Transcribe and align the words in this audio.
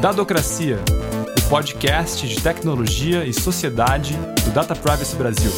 Dadocracia, 0.00 0.78
o 1.36 1.50
podcast 1.50 2.28
de 2.28 2.40
tecnologia 2.40 3.24
e 3.24 3.32
sociedade 3.32 4.14
do 4.44 4.54
Data 4.54 4.72
Privacy 4.76 5.16
Brasil. 5.16 5.50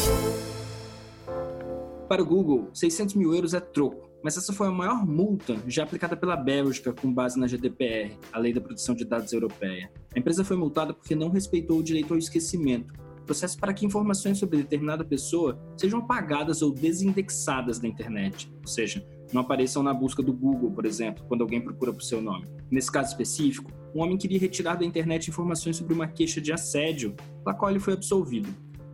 Para 2.09 2.23
o 2.23 2.25
Google, 2.25 2.67
600 2.73 3.13
mil 3.13 3.35
euros 3.35 3.53
é 3.53 3.59
troco, 3.59 4.09
mas 4.23 4.35
essa 4.35 4.51
foi 4.51 4.65
a 4.65 4.71
maior 4.71 5.05
multa 5.05 5.57
já 5.67 5.83
aplicada 5.83 6.17
pela 6.17 6.35
Bélgica 6.35 6.91
com 6.91 7.13
base 7.13 7.39
na 7.39 7.45
GDPR, 7.45 8.17
a 8.33 8.39
Lei 8.39 8.51
da 8.51 8.59
Proteção 8.59 8.95
de 8.95 9.05
Dados 9.05 9.31
Europeia. 9.31 9.91
A 10.15 10.17
empresa 10.17 10.43
foi 10.43 10.57
multada 10.57 10.91
porque 10.91 11.13
não 11.13 11.29
respeitou 11.29 11.77
o 11.77 11.83
direito 11.83 12.11
ao 12.11 12.17
esquecimento, 12.17 12.91
processo 13.27 13.59
para 13.59 13.75
que 13.75 13.85
informações 13.85 14.39
sobre 14.39 14.57
determinada 14.57 15.05
pessoa 15.05 15.61
sejam 15.77 15.99
apagadas 15.99 16.63
ou 16.63 16.73
desindexadas 16.73 17.77
da 17.77 17.87
internet, 17.87 18.51
ou 18.59 18.67
seja, 18.67 19.05
não 19.33 19.41
apareçam 19.41 19.81
na 19.81 19.93
busca 19.93 20.21
do 20.21 20.33
Google, 20.33 20.71
por 20.71 20.85
exemplo, 20.85 21.23
quando 21.27 21.41
alguém 21.41 21.61
procura 21.61 21.93
por 21.93 22.03
seu 22.03 22.21
nome. 22.21 22.47
Nesse 22.69 22.91
caso 22.91 23.09
específico, 23.09 23.71
um 23.93 24.01
homem 24.01 24.17
queria 24.17 24.39
retirar 24.39 24.75
da 24.75 24.85
internet 24.85 25.29
informações 25.29 25.77
sobre 25.77 25.93
uma 25.93 26.07
queixa 26.07 26.39
de 26.39 26.51
assédio, 26.51 27.15
pela 27.43 27.55
qual 27.55 27.71
ele 27.71 27.79
foi 27.79 27.93
absolvido. 27.93 28.49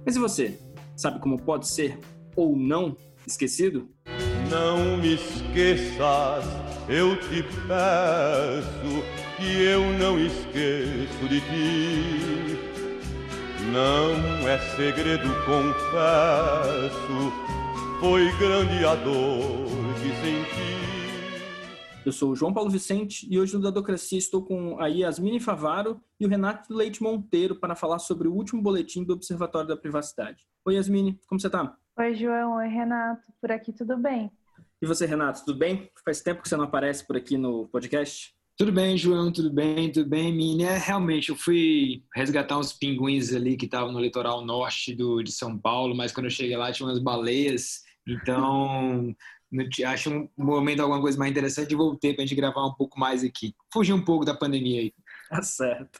Mas 0.05 0.16
e 0.16 0.20
você? 0.20 0.60
Sabe 0.96 1.20
como 1.20 1.41
pode 1.41 1.68
ser 1.68 2.00
ou 2.36 2.55
não 2.55 2.96
esquecido? 3.26 3.90
Não 4.50 4.98
me 4.98 5.16
esqueças, 5.16 6.46
eu 6.88 7.16
te 7.20 7.44
peço 7.68 9.04
que 9.38 9.63
eu 9.63 9.82
não 9.99 10.18
esqueço 10.20 11.27
de 11.27 11.41
ti. 11.41 12.58
Não 13.72 14.48
é 14.48 14.58
segredo, 14.77 15.27
confesso, 15.46 17.34
foi 18.00 18.32
grande 18.38 18.86
a 18.86 18.94
dor 18.96 19.66
que 19.96 20.10
senti. 20.22 20.78
Eu 22.05 22.12
sou 22.12 22.32
o 22.32 22.36
João 22.36 22.54
Paulo 22.54 22.70
Vicente 22.70 23.28
e 23.30 23.40
hoje 23.40 23.55
no 23.55 23.62
Dadocracia 23.62 24.18
estou 24.18 24.46
com 24.46 24.80
a 24.80 24.88
Yasmine 24.88 25.40
Favaro 25.40 25.99
e 26.20 26.26
o 26.26 26.30
Renato 26.30 26.74
Leite 26.74 27.02
Monteiro 27.02 27.55
para 27.55 27.76
falar 27.76 27.99
sobre 27.99 28.27
o 28.27 28.34
último 28.34 28.62
boletim 28.62 29.04
do 29.04 29.13
Observatório 29.13 29.68
da 29.68 29.76
Privacidade. 29.76 30.44
Oi, 30.66 30.76
Yasmine, 30.76 31.20
como 31.27 31.41
você 31.41 31.48
está? 31.48 31.76
Oi, 31.98 32.16
João. 32.16 32.58
Oi, 32.58 32.68
Renato. 32.68 33.24
Por 33.41 33.52
aqui 33.52 33.74
tudo 33.74 33.98
bem? 33.98 34.32
E 34.82 34.86
você, 34.86 35.05
Renato, 35.05 35.43
tudo 35.43 35.58
bem? 35.58 35.90
Faz 36.05 36.21
tempo 36.21 36.43
que 36.43 36.49
você 36.49 36.55
não 36.55 36.66
aparece 36.66 37.05
por 37.05 37.18
aqui 37.18 37.36
no 37.36 37.68
podcast? 37.68 38.32
Tudo 38.55 38.71
bem, 38.71 38.98
João, 38.98 39.32
tudo 39.32 39.52
bem, 39.52 39.91
tudo 39.91 40.10
bem, 40.10 40.34
Mini. 40.34 40.64
É, 40.64 40.77
realmente, 40.77 41.30
eu 41.30 41.36
fui 41.36 42.04
resgatar 42.16 42.58
uns 42.58 42.74
pinguins 42.74 43.34
ali 43.34 43.55
que 43.55 43.66
estavam 43.66 43.91
no 43.91 43.99
litoral 43.99 44.43
norte 44.43 44.96
do, 44.96 45.21
de 45.21 45.32
São 45.32 45.58
Paulo, 45.58 45.96
mas 45.96 46.12
quando 46.12 46.26
eu 46.26 46.32
cheguei 46.32 46.58
lá 46.58 46.71
tinha 46.71 46.88
umas 46.88 46.98
baleias, 46.98 47.87
então 48.08 49.16
acho 49.86 50.10
um 50.10 50.30
momento 50.38 50.82
alguma 50.82 51.02
coisa 51.02 51.18
mais 51.18 51.32
interessante 51.32 51.72
e 51.72 51.76
voltei 51.76 52.14
para 52.14 52.24
a 52.24 52.27
gente 52.27 52.36
gravar 52.36 52.66
um 52.66 52.74
pouco 52.74 52.99
mais 52.99 53.24
aqui. 53.24 53.54
Fugir 53.72 53.94
um 53.94 54.04
pouco 54.04 54.26
da 54.26 54.34
pandemia 54.34 54.82
aí. 54.82 54.94
Tá 55.30 55.41
certo. 55.41 55.99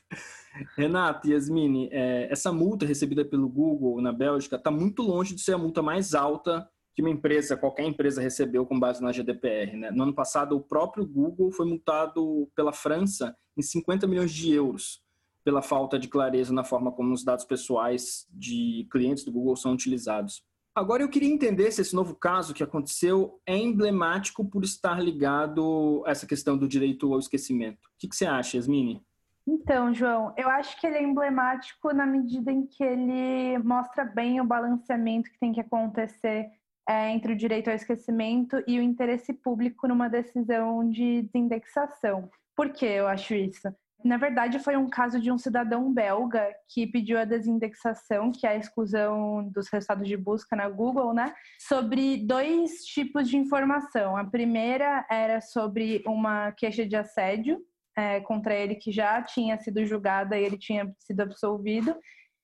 Renato, 0.78 1.30
Yasmine, 1.30 1.90
é, 1.92 2.32
essa 2.32 2.52
multa 2.52 2.86
recebida 2.86 3.24
pelo 3.24 3.48
Google 3.48 4.02
na 4.02 4.12
Bélgica 4.12 4.56
está 4.56 4.72
muito 4.72 5.02
longe 5.02 5.36
de 5.36 5.42
ser 5.42 5.54
a 5.54 5.58
multa 5.58 5.82
mais 5.82 6.14
alta 6.14 6.68
que 6.96 7.02
uma 7.02 7.12
empresa, 7.12 7.56
qualquer 7.56 7.86
empresa 7.86 8.22
recebeu 8.22 8.66
com 8.66 8.80
base 8.80 9.04
na 9.04 9.12
GDPR. 9.12 9.78
Né? 9.78 9.92
No 9.92 10.04
ano 10.04 10.16
passado, 10.16 10.56
o 10.56 10.62
próprio 10.62 11.06
Google 11.06 11.52
foi 11.52 11.68
multado 11.68 12.50
pela 12.56 12.74
França 12.74 13.36
em 13.56 13.62
50 13.62 14.08
milhões 14.08 14.34
de 14.34 14.52
euros 14.52 15.06
pela 15.48 15.62
falta 15.62 15.98
de 15.98 16.10
clareza 16.10 16.52
na 16.52 16.66
forma 16.66 16.92
como 16.92 17.14
os 17.14 17.24
dados 17.24 17.46
pessoais 17.46 18.28
de 18.30 18.86
clientes 18.92 19.24
do 19.24 19.32
Google 19.32 19.56
são 19.56 19.72
utilizados. 19.72 20.44
Agora 20.78 21.02
eu 21.02 21.10
queria 21.10 21.34
entender 21.34 21.72
se 21.72 21.82
esse 21.82 21.96
novo 21.96 22.14
caso 22.14 22.54
que 22.54 22.62
aconteceu 22.62 23.42
é 23.48 23.58
emblemático 23.58 24.46
por 24.46 24.64
estar 24.64 25.02
ligado 25.02 26.04
a 26.06 26.12
essa 26.12 26.28
questão 26.28 26.56
do 26.56 26.68
direito 26.68 27.12
ao 27.12 27.20
esquecimento. 27.20 27.88
O 27.88 27.98
que, 27.98 28.08
que 28.08 28.16
você 28.16 28.28
acha, 28.28 28.58
Yasmine? 28.58 29.02
Então, 29.48 29.92
João, 29.92 30.36
eu 30.38 30.48
acho 30.48 30.80
que 30.80 30.86
ele 30.86 30.98
é 30.98 31.02
emblemático 31.02 31.92
na 31.96 32.06
medida 32.06 32.52
em 32.52 32.68
que 32.68 32.84
ele 32.84 33.58
mostra 33.64 34.06
bem 34.06 34.40
o 34.40 34.46
balanceamento 34.46 35.32
que 35.32 35.40
tem 35.40 35.52
que 35.52 35.62
acontecer 35.62 36.48
é, 36.88 37.10
entre 37.10 37.34
o 37.34 37.36
direito 37.36 37.72
ao 37.72 37.76
esquecimento 37.76 38.64
e 38.68 38.78
o 38.78 38.84
interesse 38.84 39.34
público 39.34 39.88
numa 39.88 40.08
decisão 40.08 40.88
de 40.88 41.24
desindexação. 41.24 42.30
Por 42.56 42.70
que 42.70 42.86
eu 42.86 43.08
acho 43.08 43.34
isso? 43.34 43.68
Na 44.04 44.18
verdade, 44.18 44.60
foi 44.60 44.78
um 44.78 44.88
caso 44.88 45.20
de 45.20 45.32
um 45.32 45.38
cidadão 45.38 45.92
belga 45.92 46.54
que 46.70 46.86
pediu 46.86 47.20
a 47.20 47.26
desindexação, 47.26 48.32
que 48.32 48.46
é 48.46 48.52
a 48.52 48.56
exclusão 48.56 49.50
dos 49.50 49.68
resultados 49.70 50.08
de 50.08 50.16
busca 50.16 50.56
na 50.56 50.70
Google, 50.70 51.14
né? 51.14 51.34
Sobre 51.60 52.18
dois 52.26 52.86
tipos 52.86 53.28
de 53.28 53.38
informação. 53.38 54.16
A 54.16 54.24
primeira 54.24 55.06
era 55.10 55.42
sobre 55.42 56.04
uma 56.06 56.52
queixa 56.52 56.86
de 56.86 56.96
assédio 56.96 57.60
é, 57.98 58.22
contra 58.22 58.54
ele 58.54 58.76
que 58.76 58.92
já 58.92 59.22
tinha 59.24 59.58
sido 59.60 59.84
julgada 59.84 60.38
e 60.38 60.44
ele 60.44 60.58
tinha 60.58 60.94
sido 61.00 61.22
absolvido. 61.22 61.96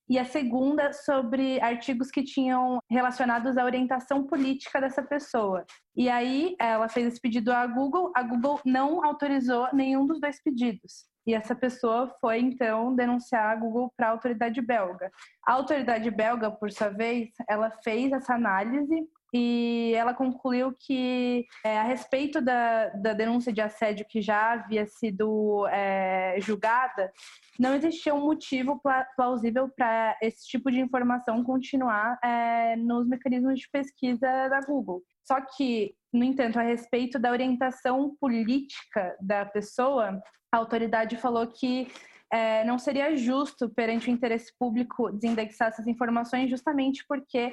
E 0.10 0.20
a 0.20 0.26
segunda 0.26 0.92
sobre 0.92 1.62
artigos 1.62 2.12
que 2.12 2.24
tinham 2.24 2.80
relacionados 2.90 3.58
à 3.58 3.64
orientação 3.64 4.26
política 4.26 4.82
dessa 4.82 5.02
pessoa. 5.02 5.64
E 5.96 6.10
aí 6.10 6.56
ela 6.60 6.90
fez 6.90 7.08
esse 7.08 7.22
pedido 7.22 7.54
à 7.54 7.66
Google, 7.68 8.12
a 8.16 8.24
Google 8.24 8.60
não 8.66 9.06
autorizou 9.06 9.70
nenhum 9.72 10.06
dos 10.06 10.20
dois 10.20 10.42
pedidos. 10.44 11.13
E 11.26 11.34
essa 11.34 11.56
pessoa 11.56 12.14
foi 12.20 12.40
então 12.40 12.96
denunciar 12.96 13.52
a 13.52 13.56
Google 13.56 13.92
para 13.96 14.08
a 14.08 14.12
autoridade 14.12 14.62
belga. 14.62 15.12
A 15.46 15.54
autoridade 15.54 16.10
belga, 16.12 16.52
por 16.52 16.72
sua 16.72 16.90
vez, 16.90 17.30
ela 17.50 17.72
fez 17.84 18.12
essa 18.12 18.34
análise 18.34 19.08
e 19.34 19.94
ela 19.96 20.14
concluiu 20.14 20.76
que, 20.80 21.48
é, 21.66 21.80
a 21.80 21.84
respeito 21.84 22.40
da, 22.40 22.90
da, 22.90 23.14
denúncia 23.14 23.52
de 23.52 23.62
assédio 23.62 24.06
que 24.08 24.22
já 24.22 24.52
havia 24.52 24.86
sido 24.86 25.68
é, 25.70 26.36
julgada, 26.40 27.12
não 27.60 27.74
existia 27.74 28.14
um 28.14 28.22
motivo 28.22 28.80
plausível 29.16 29.68
para 29.76 30.16
esse 30.22 30.46
tipo 30.48 30.70
de 30.70 30.80
informação 30.80 31.44
continuar 31.44 32.20
é, 32.24 32.76
nos 32.76 33.08
mecanismos 33.08 33.60
de 33.60 33.68
pesquisa 33.72 34.28
da 34.50 34.62
Google. 34.62 35.02
Só 35.24 35.42
que, 35.42 35.96
no 36.14 36.24
entanto, 36.24 36.60
a 36.60 36.64
respeito 36.64 37.18
da 37.18 37.32
orientação 37.32 38.16
política 38.20 39.16
da 39.20 39.46
pessoa, 39.46 40.22
a 40.52 40.58
autoridade 40.58 41.18
falou 41.18 41.48
que 41.48 41.88
é, 42.32 42.64
não 42.64 42.78
seria 42.78 43.16
justo 43.16 43.70
perante 43.70 44.10
o 44.10 44.12
interesse 44.12 44.52
público 44.58 45.12
desindexar 45.12 45.70
essas 45.70 45.88
informações, 45.88 46.50
justamente 46.50 47.04
porque 47.08 47.52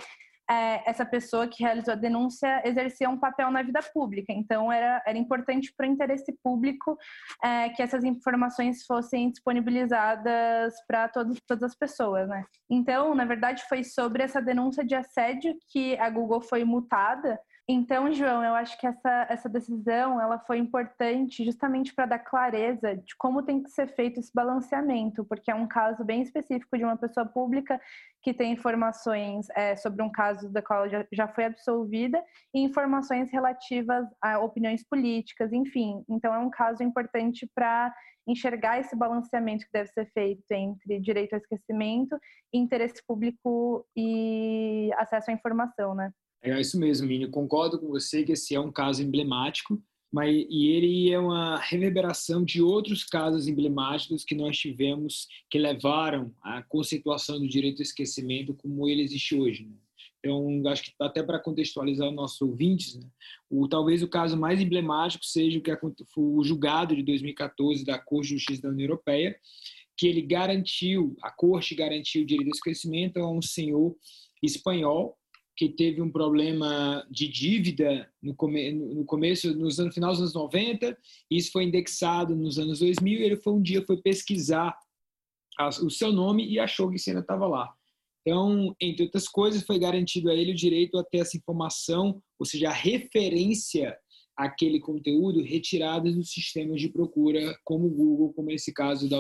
é, 0.50 0.90
essa 0.90 1.06
pessoa 1.06 1.46
que 1.46 1.62
realizou 1.62 1.92
a 1.92 1.96
denúncia 1.96 2.60
exercia 2.66 3.08
um 3.08 3.18
papel 3.18 3.50
na 3.50 3.62
vida 3.62 3.80
pública. 3.94 4.32
Então, 4.32 4.70
era, 4.70 5.00
era 5.06 5.16
importante 5.16 5.72
para 5.76 5.86
o 5.86 5.90
interesse 5.90 6.36
público 6.42 6.98
é, 7.42 7.68
que 7.68 7.82
essas 7.82 8.02
informações 8.04 8.84
fossem 8.84 9.30
disponibilizadas 9.30 10.74
para 10.88 11.08
todas 11.08 11.62
as 11.62 11.76
pessoas. 11.76 12.28
Né? 12.28 12.44
Então, 12.68 13.14
na 13.14 13.24
verdade, 13.24 13.62
foi 13.68 13.84
sobre 13.84 14.24
essa 14.24 14.42
denúncia 14.42 14.84
de 14.84 14.94
assédio 14.94 15.56
que 15.70 15.96
a 15.98 16.10
Google 16.10 16.40
foi 16.40 16.64
multada 16.64 17.38
então, 17.72 18.12
João, 18.12 18.42
eu 18.42 18.54
acho 18.54 18.78
que 18.78 18.86
essa, 18.86 19.26
essa 19.28 19.48
decisão 19.48 20.20
ela 20.20 20.38
foi 20.40 20.58
importante 20.58 21.44
justamente 21.44 21.94
para 21.94 22.06
dar 22.06 22.18
clareza 22.18 22.96
de 22.96 23.14
como 23.16 23.44
tem 23.44 23.62
que 23.62 23.70
ser 23.70 23.94
feito 23.94 24.18
esse 24.18 24.32
balanceamento, 24.34 25.24
porque 25.24 25.50
é 25.50 25.54
um 25.54 25.68
caso 25.68 26.04
bem 26.04 26.20
específico 26.20 26.76
de 26.76 26.82
uma 26.82 26.96
pessoa 26.96 27.24
pública 27.24 27.80
que 28.22 28.34
tem 28.34 28.52
informações 28.52 29.46
é, 29.50 29.76
sobre 29.76 30.02
um 30.02 30.10
caso 30.10 30.50
da 30.50 30.60
qual 30.60 30.88
já, 30.88 31.06
já 31.12 31.28
foi 31.28 31.44
absolvida 31.44 32.20
e 32.52 32.60
informações 32.60 33.30
relativas 33.30 34.04
a 34.20 34.40
opiniões 34.40 34.82
políticas, 34.82 35.52
enfim. 35.52 36.04
Então, 36.08 36.34
é 36.34 36.38
um 36.38 36.50
caso 36.50 36.82
importante 36.82 37.48
para 37.54 37.94
enxergar 38.26 38.80
esse 38.80 38.96
balanceamento 38.96 39.64
que 39.64 39.72
deve 39.72 39.90
ser 39.90 40.10
feito 40.12 40.50
entre 40.50 40.98
direito 41.00 41.34
ao 41.34 41.38
esquecimento, 41.38 42.18
interesse 42.52 43.00
público 43.06 43.86
e 43.96 44.90
acesso 44.96 45.30
à 45.30 45.34
informação, 45.34 45.94
né? 45.94 46.12
É 46.42 46.58
isso 46.58 46.78
mesmo, 46.78 47.06
Mini. 47.06 47.28
Concordo 47.28 47.78
com 47.78 47.88
você 47.88 48.24
que 48.24 48.32
esse 48.32 48.54
é 48.54 48.60
um 48.60 48.72
caso 48.72 49.02
emblemático, 49.02 49.82
mas 50.12 50.34
e 50.48 50.68
ele 50.68 51.10
é 51.10 51.18
uma 51.18 51.58
reverberação 51.58 52.44
de 52.44 52.62
outros 52.62 53.04
casos 53.04 53.46
emblemáticos 53.46 54.24
que 54.24 54.34
nós 54.34 54.58
tivemos 54.58 55.28
que 55.50 55.58
levaram 55.58 56.34
à 56.42 56.62
conceituação 56.62 57.38
do 57.38 57.46
direito 57.46 57.78
ao 57.78 57.84
esquecimento 57.84 58.54
como 58.54 58.88
ele 58.88 59.02
existe 59.02 59.36
hoje. 59.36 59.66
Né? 59.66 59.76
Então, 60.18 60.62
acho 60.70 60.84
que 60.84 60.92
até 61.00 61.22
para 61.22 61.38
contextualizar 61.38 62.08
os 62.08 62.14
nossos 62.14 62.40
ouvintes, 62.40 62.96
né? 62.96 63.06
o, 63.48 63.68
talvez 63.68 64.02
o 64.02 64.08
caso 64.08 64.36
mais 64.36 64.60
emblemático 64.60 65.24
seja 65.24 65.58
o 65.58 65.62
que 65.62 65.76
foi 66.12 66.24
o 66.24 66.42
julgado 66.42 66.96
de 66.96 67.02
2014 67.02 67.84
da 67.84 67.98
Corte 67.98 68.28
de 68.28 68.34
Justiça 68.34 68.62
da 68.62 68.68
União 68.70 68.86
Europeia, 68.86 69.38
que 69.96 70.06
ele 70.06 70.22
garantiu, 70.22 71.14
a 71.22 71.30
Corte 71.30 71.74
garantiu 71.74 72.22
o 72.22 72.26
direito 72.26 72.48
ao 72.48 72.54
esquecimento 72.54 73.18
a 73.18 73.30
um 73.30 73.42
senhor 73.42 73.94
espanhol 74.42 75.16
que 75.60 75.68
teve 75.68 76.00
um 76.00 76.10
problema 76.10 77.06
de 77.10 77.28
dívida 77.28 78.10
no, 78.22 78.34
come, 78.34 78.72
no 78.72 79.04
começo, 79.04 79.54
nos 79.54 79.78
anos, 79.78 79.94
final 79.94 80.10
dos 80.10 80.20
anos 80.20 80.32
90, 80.32 80.96
e 81.30 81.36
isso 81.36 81.52
foi 81.52 81.64
indexado 81.64 82.34
nos 82.34 82.58
anos 82.58 82.78
2000, 82.78 83.20
e 83.20 83.22
ele 83.24 83.36
foi 83.36 83.52
um 83.52 83.60
dia 83.60 83.84
foi 83.84 83.98
pesquisar 83.98 84.74
o 85.82 85.90
seu 85.90 86.10
nome 86.12 86.48
e 86.48 86.58
achou 86.58 86.90
que 86.90 86.96
ainda 87.06 87.20
estava 87.20 87.46
lá. 87.46 87.70
Então, 88.22 88.74
entre 88.80 89.04
outras 89.04 89.28
coisas, 89.28 89.62
foi 89.62 89.78
garantido 89.78 90.30
a 90.30 90.34
ele 90.34 90.52
o 90.52 90.56
direito 90.56 90.96
a 90.96 91.04
ter 91.04 91.18
essa 91.18 91.36
informação, 91.36 92.22
ou 92.38 92.46
seja, 92.46 92.70
a 92.70 92.72
referência 92.72 93.94
aquele 94.34 94.80
conteúdo 94.80 95.42
retirados 95.42 96.14
dos 96.14 96.32
sistemas 96.32 96.80
de 96.80 96.88
procura, 96.88 97.54
como 97.62 97.86
o 97.86 97.90
Google, 97.90 98.32
como 98.32 98.50
esse 98.50 98.72
caso 98.72 99.10
da, 99.10 99.18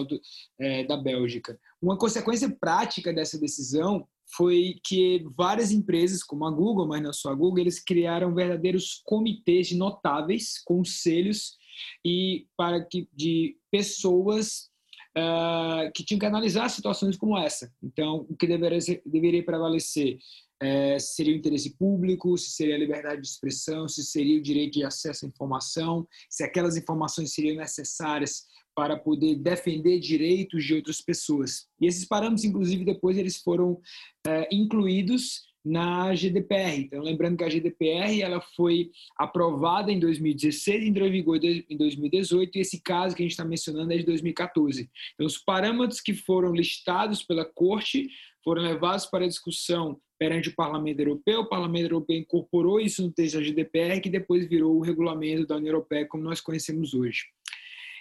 é, 0.58 0.84
da 0.84 0.96
Bélgica. 0.96 1.60
Uma 1.82 1.98
consequência 1.98 2.48
prática 2.48 3.12
dessa 3.12 3.38
decisão 3.38 4.08
foi 4.36 4.76
que 4.84 5.24
várias 5.36 5.70
empresas, 5.70 6.22
como 6.22 6.46
a 6.46 6.50
Google, 6.50 6.86
mas 6.86 7.02
não 7.02 7.12
só 7.12 7.30
a 7.30 7.34
Google, 7.34 7.60
eles 7.60 7.82
criaram 7.82 8.34
verdadeiros 8.34 9.00
comitês 9.04 9.68
de 9.68 9.76
notáveis, 9.76 10.62
conselhos 10.64 11.58
e 12.04 12.46
para 12.56 12.84
que 12.84 13.08
de 13.12 13.56
pessoas 13.70 14.70
uh, 15.16 15.90
que 15.94 16.04
tinham 16.04 16.18
que 16.18 16.26
analisar 16.26 16.68
situações 16.68 17.16
como 17.16 17.38
essa. 17.38 17.72
Então, 17.82 18.26
o 18.28 18.36
que 18.36 18.46
deveria, 18.46 18.78
deveria 19.04 19.44
prevalecer 19.44 20.18
é, 20.62 20.98
seria 20.98 21.32
o 21.32 21.36
interesse 21.36 21.70
público, 21.76 22.36
se 22.36 22.50
seria 22.50 22.74
a 22.74 22.78
liberdade 22.78 23.22
de 23.22 23.28
expressão, 23.28 23.88
se 23.88 24.04
seria 24.04 24.38
o 24.38 24.42
direito 24.42 24.74
de 24.74 24.84
acesso 24.84 25.24
à 25.24 25.28
informação, 25.28 26.06
se 26.28 26.44
aquelas 26.44 26.76
informações 26.76 27.32
seriam 27.32 27.56
necessárias 27.56 28.44
para 28.74 28.96
poder 28.96 29.36
defender 29.36 29.98
direitos 29.98 30.64
de 30.64 30.74
outras 30.74 31.00
pessoas. 31.00 31.66
E 31.80 31.86
esses 31.86 32.04
parâmetros, 32.04 32.44
inclusive, 32.44 32.84
depois 32.84 33.18
eles 33.18 33.36
foram 33.38 33.80
é, 34.26 34.48
incluídos 34.52 35.48
na 35.62 36.14
GDPR. 36.14 36.78
Então, 36.78 37.02
lembrando 37.02 37.36
que 37.36 37.44
a 37.44 37.48
GDPR 37.48 38.22
ela 38.22 38.40
foi 38.40 38.90
aprovada 39.18 39.92
em 39.92 39.98
2016 40.00 40.82
e 40.82 40.88
entrou 40.88 41.06
em 41.06 41.12
vigor 41.12 41.38
em 41.44 41.76
2018, 41.76 42.56
e 42.56 42.60
esse 42.60 42.80
caso 42.80 43.14
que 43.14 43.22
a 43.22 43.24
gente 43.24 43.32
está 43.32 43.44
mencionando 43.44 43.92
é 43.92 43.98
de 43.98 44.04
2014. 44.04 44.88
Então, 45.14 45.26
os 45.26 45.36
parâmetros 45.36 46.00
que 46.00 46.14
foram 46.14 46.52
listados 46.52 47.22
pela 47.22 47.44
Corte 47.44 48.08
foram 48.42 48.62
levados 48.62 49.04
para 49.04 49.28
discussão 49.28 50.00
perante 50.18 50.48
o 50.48 50.54
Parlamento 50.54 51.00
Europeu. 51.00 51.40
O 51.40 51.48
Parlamento 51.48 51.84
Europeu 51.84 52.16
incorporou 52.16 52.80
isso 52.80 53.02
no 53.02 53.12
texto 53.12 53.34
da 53.34 53.42
GDPR, 53.42 54.00
que 54.00 54.08
depois 54.08 54.48
virou 54.48 54.76
o 54.76 54.80
regulamento 54.80 55.46
da 55.46 55.56
União 55.56 55.72
Europeia 55.72 56.06
como 56.06 56.22
nós 56.22 56.40
conhecemos 56.40 56.94
hoje 56.94 57.24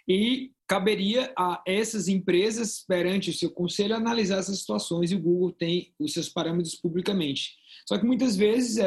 e 0.09 0.51
caberia 0.69 1.33
a 1.35 1.63
essas 1.65 2.07
empresas, 2.07 2.85
perante 2.87 3.31
o 3.31 3.33
seu 3.33 3.49
conselho, 3.49 3.95
analisar 3.95 4.37
essas 4.37 4.59
situações 4.59 5.11
e 5.11 5.15
o 5.15 5.19
Google 5.19 5.51
tem 5.51 5.91
os 5.97 6.13
seus 6.13 6.29
parâmetros 6.29 6.75
publicamente. 6.75 7.57
Só 7.87 7.97
que 7.97 8.05
muitas 8.05 8.35
vezes 8.35 8.77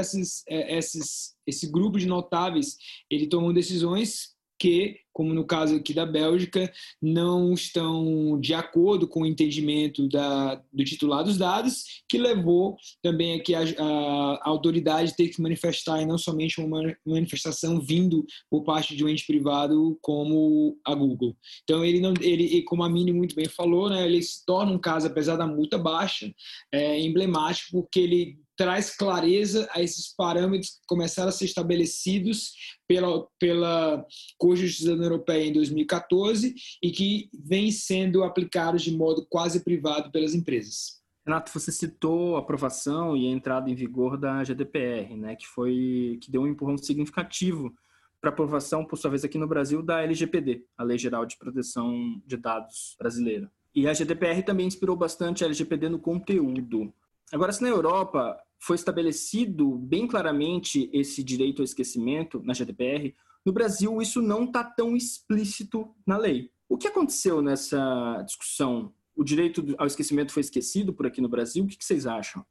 é, 0.49 0.79
esses, 0.79 1.35
esse 1.45 1.67
grupo 1.67 1.99
de 1.99 2.07
notáveis 2.07 2.79
ele 3.11 3.27
tomam 3.27 3.53
decisões 3.53 4.37
que, 4.61 5.01
como 5.13 5.35
no 5.35 5.45
caso 5.45 5.77
aqui 5.77 5.93
da 5.93 6.07
Bélgica, 6.07 6.73
não 7.01 7.53
estão 7.53 8.41
de 8.41 8.55
acordo 8.55 9.07
com 9.07 9.23
o 9.23 9.27
entendimento 9.27 10.09
da, 10.09 10.61
do 10.73 10.85
titular 10.85 11.25
dos 11.25 11.37
dados, 11.37 12.03
que 12.09 12.19
levou 12.19 12.77
também 13.03 13.35
aqui 13.35 13.55
a, 13.55 13.61
a, 13.61 14.41
a 14.43 14.49
autoridade 14.49 15.17
ter 15.17 15.29
que 15.29 15.43
manifestar 15.43 16.01
e 16.01 16.07
não 16.07 16.19
somente 16.19 16.61
uma 16.61 16.95
manifestação 17.05 17.81
vindo 17.81 18.25
por 18.51 18.65
parte 18.65 18.97
de 18.97 19.05
um 19.05 19.09
ente 19.09 19.27
privado 19.27 19.99
como 20.01 20.79
a 20.85 20.95
Google. 20.95 21.37
Então 21.65 21.85
ele 21.85 22.01
não, 22.01 22.15
ele, 22.21 22.63
como 22.63 22.83
a 22.83 22.89
Mini 22.89 23.13
muito 23.13 23.35
bem 23.35 23.49
falou, 23.49 23.91
né, 23.91 24.05
ele 24.07 24.23
se 24.23 24.45
torna 24.45 24.73
um 24.73 24.79
caso, 24.79 25.07
apesar 25.07 25.37
da 25.37 25.47
multa 25.47 25.79
baixa, 25.79 26.33
é, 26.73 27.01
emblemático 27.01 27.71
porque 27.73 28.01
ele 28.01 28.39
traz 28.57 28.95
clareza 28.95 29.69
a 29.73 29.83
esses 29.83 30.15
parâmetros 30.15 30.73
que 30.73 30.87
começaram 30.87 31.31
a 31.31 31.33
ser 31.33 31.47
estabelecidos 31.47 32.53
pela, 32.87 33.27
pela 33.39 34.05
Corte 34.39 34.67
Justiça 35.03 35.07
Europeia 35.07 35.45
em 35.45 35.53
2014 35.53 36.55
e 36.83 36.91
que 36.91 37.29
vêm 37.33 37.71
sendo 37.71 38.23
aplicados 38.23 38.83
de 38.83 38.97
modo 38.97 39.27
quase 39.29 39.61
privado 39.61 40.11
pelas 40.11 40.35
empresas. 40.35 41.03
Renato, 41.25 41.53
você 41.53 41.71
citou 41.71 42.37
a 42.37 42.41
aprovação 42.41 43.17
e 43.17 43.29
a 43.29 43.31
entrada 43.31 43.71
em 43.71 43.75
vigor 43.75 44.17
da 44.17 44.43
GDPR, 44.43 45.17
né, 45.17 45.37
que 45.37 45.47
foi 45.47 46.19
que 46.21 46.31
deu 46.31 46.43
um 46.43 46.47
empurrão 46.47 46.77
significativo 46.77 47.73
para 48.21 48.31
aprovação, 48.31 48.85
por 48.85 48.97
sua 48.97 49.11
vez, 49.11 49.25
aqui 49.25 49.37
no 49.37 49.49
Brasil, 49.49 49.83
da 49.83 50.01
LGPD, 50.03 50.65
a 50.79 50.85
Lei 50.85 50.97
Geral 50.97 51.27
de 51.27 51.37
Proteção 51.37 52.21
de 52.25 52.37
Dados 52.37 52.95
brasileira. 52.99 53.51
E 53.75 53.89
a 53.89 53.93
GDPR 53.93 54.43
também 54.45 54.67
inspirou 54.67 54.95
bastante 54.95 55.43
a 55.43 55.47
LGPD 55.47 55.89
no 55.89 55.99
conteúdo. 55.99 56.93
Agora, 57.33 57.53
se 57.53 57.63
na 57.63 57.69
Europa 57.69 58.39
foi 58.61 58.77
estabelecido 58.77 59.77
bem 59.77 60.07
claramente 60.07 60.89
esse 60.93 61.23
direito 61.25 61.63
ao 61.63 61.65
esquecimento 61.65 62.41
na 62.45 62.55
GDPR, 62.55 63.13
no 63.45 63.53
Brasil 63.53 64.01
isso 64.01 64.23
não 64.23 64.45
está 64.45 64.65
tão 64.65 64.97
explícito 64.97 65.95
na 66.07 66.17
lei. 66.17 66.51
O 66.69 66.77
que 66.77 66.89
aconteceu 66.89 67.43
nessa 67.43 68.23
discussão? 68.27 68.93
O 69.15 69.25
direito 69.25 69.75
ao 69.77 69.87
esquecimento 69.87 70.33
foi 70.33 70.41
esquecido 70.41 70.93
por 70.93 71.07
aqui 71.07 71.21
no 71.21 71.29
Brasil? 71.29 71.65
O 71.65 71.67
que 71.67 71.77
vocês 71.79 72.07
acham? 72.07 72.45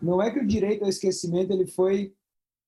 Não 0.00 0.22
é 0.22 0.30
que 0.30 0.38
o 0.38 0.46
direito 0.46 0.82
ao 0.82 0.88
esquecimento 0.88 1.52
ele 1.52 1.66
foi 1.66 2.12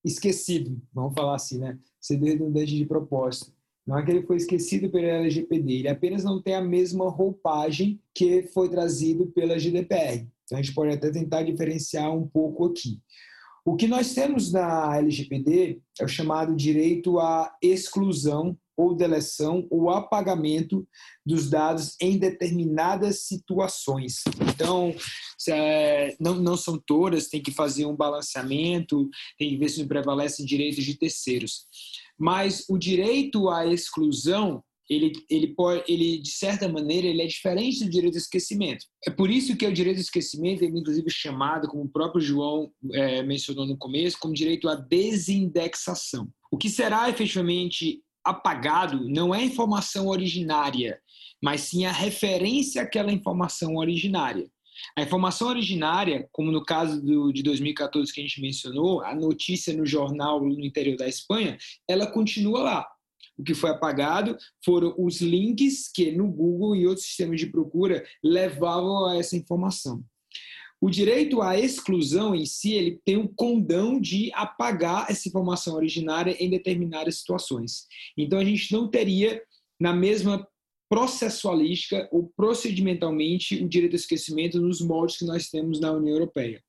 esquecido, 0.05 0.81
vamos 0.93 1.15
falar 1.15 1.35
assim, 1.35 1.59
né? 1.59 1.79
Ser 2.01 2.17
redundante 2.17 2.77
de 2.77 2.87
propósito. 2.87 3.53
Não 3.87 3.99
é 3.99 4.05
que 4.05 4.11
ele 4.11 4.27
foi 4.27 4.37
esquecido 4.37 4.91
pela 4.91 5.07
LGPD, 5.07 5.73
ele 5.73 5.89
apenas 5.89 6.25
não 6.25 6.43
tem 6.43 6.55
a 6.55 6.61
mesma 6.61 7.09
roupagem 7.09 8.01
que 8.13 8.43
foi 8.43 8.69
trazido 8.69 9.27
pela 9.27 9.59
GDPR. 9.59 10.27
Então, 10.45 10.59
a 10.59 10.63
gente 10.63 10.75
pode 10.75 10.95
até 10.95 11.11
tentar 11.11 11.43
diferenciar 11.43 12.13
um 12.13 12.27
pouco 12.27 12.67
aqui. 12.67 13.01
O 13.67 13.75
que 13.75 13.89
nós 13.89 14.15
temos 14.15 14.53
na 14.53 14.97
LGPD 14.97 15.81
é 15.99 16.05
o 16.05 16.09
chamado 16.09 16.55
direito 16.55 17.19
à 17.19 17.53
exclusão 17.61 18.57
ou 18.77 18.95
deleção 18.95 19.67
ou 19.69 19.91
apagamento 19.91 20.87
dos 21.25 21.51
dados 21.51 21.97
em 22.01 22.17
determinadas 22.17 23.23
situações. 23.23 24.23
Então, 24.49 24.95
é, 25.49 26.15
não, 26.21 26.57
são 26.57 26.79
todas, 26.79 27.27
tem 27.27 27.43
que 27.43 27.51
fazer 27.51 27.87
um 27.87 27.97
balanceamento, 27.97 29.11
tem 29.37 29.51
que 29.51 29.57
ver 29.57 29.69
se 29.69 29.85
prevalecem 29.85 30.47
direitos 30.47 30.85
de 30.85 30.97
terceiros. 30.97 31.67
Mas 32.17 32.65
o 32.69 32.79
direito 32.79 33.49
à 33.49 33.67
exclusão 33.67 34.63
ele, 34.89 35.13
ele, 35.29 35.49
pode, 35.49 35.85
ele, 35.91 36.19
de 36.19 36.31
certa 36.31 36.69
maneira, 36.69 37.07
ele 37.07 37.23
é 37.23 37.27
diferente 37.27 37.85
do 37.85 37.91
direito 37.91 38.15
ao 38.15 38.21
esquecimento. 38.21 38.85
É 39.07 39.11
por 39.11 39.31
isso 39.31 39.57
que 39.57 39.67
o 39.67 39.73
direito 39.73 39.97
ao 39.97 40.03
esquecimento 40.03 40.65
é, 40.65 40.67
inclusive, 40.67 41.11
chamado, 41.11 41.69
como 41.69 41.85
o 41.85 41.89
próprio 41.89 42.21
João 42.21 42.71
é, 42.93 43.23
mencionou 43.23 43.67
no 43.67 43.77
começo, 43.77 44.19
como 44.19 44.35
direito 44.35 44.69
à 44.69 44.75
desindexação. 44.75 46.29
O 46.51 46.57
que 46.57 46.69
será 46.69 47.09
efetivamente 47.11 48.01
apagado 48.25 49.09
não 49.09 49.35
é 49.35 49.39
a 49.39 49.45
informação 49.45 50.07
originária, 50.07 51.01
mas 51.43 51.63
sim 51.63 51.85
a 51.85 51.93
referência 51.93 52.83
àquela 52.83 53.13
informação 53.13 53.77
originária. 53.77 54.49
A 54.97 55.03
informação 55.03 55.49
originária, 55.49 56.29
como 56.33 56.53
no 56.53 56.63
caso 56.63 57.01
do, 57.03 57.33
de 57.33 57.43
2014 57.43 58.13
que 58.13 58.21
a 58.21 58.23
gente 58.23 58.41
mencionou, 58.41 59.03
a 59.03 59.15
notícia 59.15 59.75
no 59.75 59.87
jornal 59.87 60.41
no 60.41 60.65
interior 60.65 60.97
da 60.97 61.09
Espanha, 61.09 61.57
ela 61.89 62.07
continua 62.07 62.63
lá. 62.63 62.87
O 63.39 63.43
que 63.43 63.55
foi 63.55 63.71
apagado 63.71 64.37
foram 64.65 64.95
os 64.99 65.21
links 65.21 65.91
que 65.93 66.13
no 66.13 66.31
Google 66.31 66.75
e 66.75 66.87
outros 66.87 67.07
sistemas 67.07 67.39
de 67.39 67.47
procura 67.47 68.05
levavam 68.23 69.07
a 69.07 69.17
essa 69.17 69.37
informação. 69.37 70.03
O 70.81 70.91
direito 70.91 71.41
à 71.41 71.59
exclusão 71.59 72.35
em 72.35 72.45
si, 72.45 72.73
ele 72.73 73.01
tem 73.05 73.17
o 73.17 73.29
condão 73.29 73.99
de 73.99 74.31
apagar 74.35 75.11
essa 75.11 75.29
informação 75.29 75.75
originária 75.75 76.37
em 76.39 76.51
determinadas 76.51 77.19
situações. 77.19 77.87
Então 78.17 78.39
a 78.39 78.45
gente 78.45 78.73
não 78.73 78.89
teria 78.89 79.43
na 79.81 79.95
mesma 79.95 80.47
processualística 80.89 82.09
ou 82.13 82.31
procedimentalmente 82.37 83.63
o 83.63 83.69
direito 83.69 83.95
ao 83.95 83.99
esquecimento 83.99 84.61
nos 84.61 84.81
moldes 84.81 85.17
que 85.17 85.25
nós 85.25 85.49
temos 85.49 85.81
na 85.81 85.93
União 85.93 86.15
Europeia. 86.15 86.63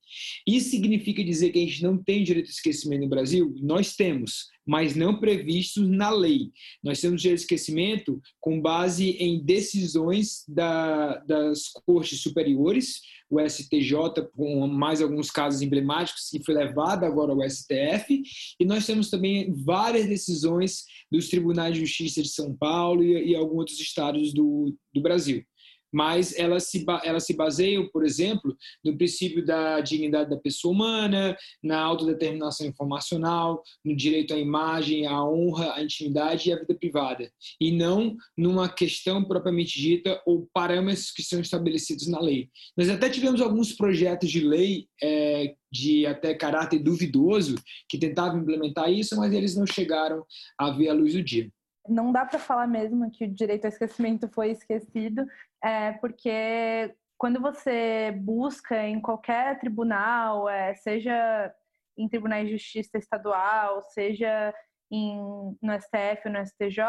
Isso 0.46 0.70
significa 0.70 1.22
dizer 1.22 1.50
que 1.50 1.58
a 1.58 1.66
gente 1.66 1.82
não 1.82 1.96
tem 1.96 2.22
direito 2.22 2.46
ao 2.46 2.52
esquecimento 2.52 3.02
no 3.02 3.08
Brasil? 3.08 3.54
Nós 3.60 3.94
temos, 3.94 4.46
mas 4.66 4.94
não 4.94 5.18
previstos 5.18 5.88
na 5.88 6.10
lei. 6.10 6.50
Nós 6.82 7.00
temos 7.00 7.22
direito 7.22 7.40
ao 7.40 7.42
esquecimento 7.42 8.20
com 8.40 8.60
base 8.60 9.10
em 9.10 9.44
decisões 9.44 10.44
da, 10.48 11.16
das 11.18 11.68
cortes 11.86 12.20
superiores, 12.20 13.00
o 13.30 13.38
STJ, 13.40 13.92
com 14.34 14.66
mais 14.66 15.02
alguns 15.02 15.30
casos 15.30 15.60
emblemáticos, 15.60 16.28
que 16.30 16.42
foi 16.42 16.54
levado 16.54 17.04
agora 17.04 17.32
ao 17.32 17.50
STF, 17.50 18.22
e 18.58 18.64
nós 18.64 18.86
temos 18.86 19.10
também 19.10 19.52
várias 19.64 20.06
decisões 20.06 20.84
dos 21.10 21.28
tribunais 21.28 21.74
de 21.74 21.80
justiça 21.80 22.22
de 22.22 22.28
São 22.28 22.56
Paulo 22.56 23.02
e, 23.02 23.32
e 23.32 23.36
alguns 23.36 23.58
outros 23.58 23.80
estados 23.80 24.32
do, 24.32 24.74
do 24.94 25.02
Brasil 25.02 25.44
mas 25.92 26.36
elas 26.38 26.64
se, 26.64 26.84
elas 27.04 27.24
se 27.24 27.34
baseiam, 27.34 27.88
por 27.88 28.04
exemplo, 28.04 28.56
no 28.84 28.96
princípio 28.96 29.44
da 29.44 29.80
dignidade 29.80 30.30
da 30.30 30.36
pessoa 30.36 30.72
humana, 30.72 31.36
na 31.62 31.80
autodeterminação 31.80 32.66
informacional, 32.66 33.62
no 33.84 33.96
direito 33.96 34.34
à 34.34 34.38
imagem, 34.38 35.06
à 35.06 35.22
honra, 35.24 35.74
à 35.74 35.82
intimidade 35.82 36.48
e 36.48 36.52
à 36.52 36.58
vida 36.58 36.74
privada, 36.74 37.30
e 37.60 37.72
não 37.72 38.16
numa 38.36 38.68
questão 38.68 39.24
propriamente 39.24 39.80
dita 39.80 40.20
ou 40.26 40.48
parâmetros 40.52 41.10
que 41.10 41.22
são 41.22 41.40
estabelecidos 41.40 42.06
na 42.06 42.20
lei. 42.20 42.48
Nós 42.76 42.88
até 42.88 43.08
tivemos 43.08 43.40
alguns 43.40 43.72
projetos 43.72 44.30
de 44.30 44.40
lei 44.40 44.86
é, 45.02 45.54
de 45.70 46.06
até 46.06 46.34
caráter 46.34 46.78
duvidoso 46.78 47.56
que 47.88 47.98
tentavam 47.98 48.40
implementar 48.40 48.90
isso, 48.90 49.16
mas 49.16 49.32
eles 49.32 49.56
não 49.56 49.66
chegaram 49.66 50.24
a 50.58 50.70
ver 50.70 50.88
a 50.88 50.94
luz 50.94 51.12
do 51.12 51.22
dia 51.22 51.50
não 51.88 52.12
dá 52.12 52.24
para 52.24 52.38
falar 52.38 52.66
mesmo 52.66 53.10
que 53.10 53.24
o 53.24 53.34
direito 53.34 53.64
ao 53.64 53.70
esquecimento 53.70 54.28
foi 54.28 54.50
esquecido, 54.50 55.26
é, 55.62 55.92
porque 55.92 56.94
quando 57.16 57.40
você 57.40 58.12
busca 58.12 58.86
em 58.86 59.00
qualquer 59.00 59.58
tribunal, 59.58 60.48
é, 60.48 60.74
seja 60.74 61.52
em 61.96 62.08
tribunais 62.08 62.46
de 62.46 62.52
justiça 62.52 62.96
estadual, 62.96 63.82
seja 63.82 64.54
em, 64.90 65.18
no 65.60 65.72
STF 65.80 66.26
ou 66.26 66.32
no 66.32 66.46
STJ, 66.46 66.84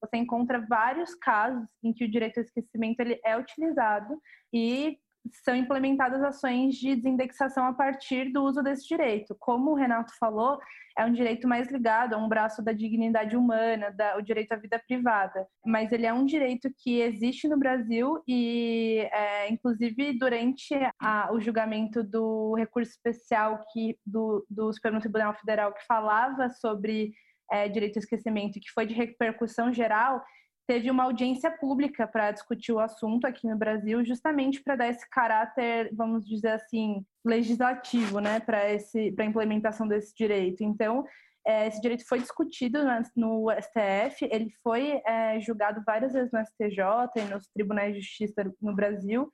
você 0.00 0.16
encontra 0.16 0.64
vários 0.68 1.14
casos 1.14 1.66
em 1.82 1.92
que 1.92 2.04
o 2.04 2.10
direito 2.10 2.38
ao 2.38 2.44
esquecimento 2.44 3.00
ele 3.00 3.20
é 3.24 3.36
utilizado 3.36 4.20
e 4.52 4.98
são 5.32 5.54
implementadas 5.54 6.22
ações 6.22 6.74
de 6.76 6.94
desindexação 6.94 7.66
a 7.66 7.72
partir 7.72 8.32
do 8.32 8.42
uso 8.42 8.62
desse 8.62 8.86
direito. 8.86 9.34
Como 9.38 9.70
o 9.70 9.74
Renato 9.74 10.12
falou, 10.18 10.58
é 10.96 11.04
um 11.04 11.12
direito 11.12 11.48
mais 11.48 11.68
ligado 11.70 12.14
a 12.14 12.18
um 12.18 12.28
braço 12.28 12.62
da 12.62 12.72
dignidade 12.72 13.36
humana, 13.36 13.90
da, 13.90 14.16
o 14.16 14.22
direito 14.22 14.52
à 14.52 14.56
vida 14.56 14.80
privada. 14.86 15.46
Mas 15.64 15.90
ele 15.92 16.06
é 16.06 16.12
um 16.12 16.24
direito 16.24 16.70
que 16.78 17.00
existe 17.00 17.48
no 17.48 17.58
Brasil 17.58 18.22
e, 18.28 19.08
é, 19.12 19.50
inclusive, 19.50 20.18
durante 20.18 20.74
a, 21.00 21.32
o 21.32 21.40
julgamento 21.40 22.02
do 22.02 22.54
recurso 22.54 22.92
especial 22.92 23.64
que, 23.72 23.98
do, 24.06 24.46
do 24.48 24.72
Supremo 24.72 25.00
Tribunal 25.00 25.34
Federal 25.34 25.72
que 25.72 25.84
falava 25.86 26.48
sobre 26.50 27.12
é, 27.50 27.68
direito 27.68 27.96
ao 27.96 28.02
esquecimento, 28.02 28.60
que 28.60 28.70
foi 28.72 28.86
de 28.86 28.94
repercussão 28.94 29.72
geral, 29.72 30.22
teve 30.66 30.90
uma 30.90 31.04
audiência 31.04 31.50
pública 31.50 32.06
para 32.06 32.30
discutir 32.30 32.72
o 32.72 32.80
assunto 32.80 33.26
aqui 33.26 33.46
no 33.46 33.56
Brasil, 33.56 34.04
justamente 34.04 34.62
para 34.62 34.76
dar 34.76 34.88
esse 34.88 35.08
caráter, 35.10 35.90
vamos 35.92 36.26
dizer 36.26 36.52
assim, 36.52 37.04
legislativo, 37.24 38.18
né, 38.20 38.40
para 38.40 38.70
esse 38.70 39.12
para 39.12 39.24
implementação 39.24 39.86
desse 39.86 40.14
direito. 40.14 40.64
Então, 40.64 41.04
é, 41.46 41.66
esse 41.66 41.80
direito 41.80 42.06
foi 42.08 42.18
discutido 42.20 42.78
no, 43.14 43.50
STF, 43.50 44.26
ele 44.30 44.50
foi 44.62 45.02
é, 45.06 45.38
julgado 45.40 45.82
várias 45.84 46.14
vezes 46.14 46.32
no 46.32 46.40
STJ 46.40 46.82
e 47.16 47.20
nos 47.22 47.46
tribunais 47.48 47.94
de 47.94 48.00
justiça 48.00 48.50
no 48.60 48.74
Brasil. 48.74 49.30